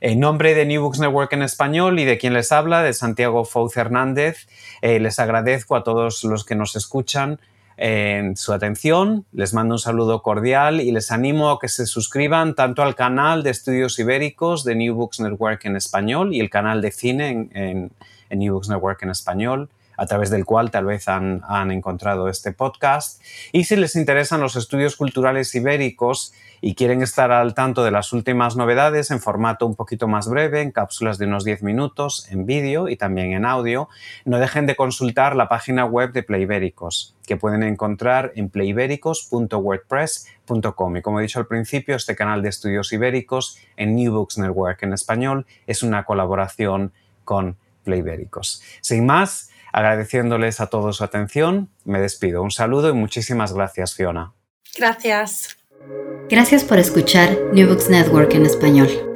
[0.00, 3.44] En nombre de New Books Network en español y de quien les habla, de Santiago
[3.44, 4.48] Fouz Hernández,
[4.80, 7.38] eh, les agradezco a todos los que nos escuchan
[7.82, 12.54] en su atención, les mando un saludo cordial y les animo a que se suscriban
[12.54, 16.82] tanto al canal de estudios ibéricos de New Books Network en español y el canal
[16.82, 17.90] de cine en,
[18.30, 19.70] New Books Network en español
[20.00, 23.20] a través del cual tal vez han, han encontrado este podcast.
[23.52, 26.32] Y si les interesan los estudios culturales ibéricos,
[26.62, 30.60] y quieren estar al tanto de las últimas novedades en formato un poquito más breve,
[30.60, 33.88] en cápsulas de unos 10 minutos, en vídeo y también en audio,
[34.24, 40.96] no dejen de consultar la página web de Playbéricos, que pueden encontrar en playbéricos.wordpress.com.
[40.96, 44.82] Y como he dicho al principio, este canal de estudios ibéricos en New Books Network
[44.82, 46.92] en español es una colaboración
[47.24, 48.62] con Playbéricos.
[48.82, 52.42] Sin más, agradeciéndoles a todos su atención, me despido.
[52.42, 54.32] Un saludo y muchísimas gracias, Fiona.
[54.76, 55.56] Gracias.
[56.28, 59.09] Gracias por escuchar New Books Network en español.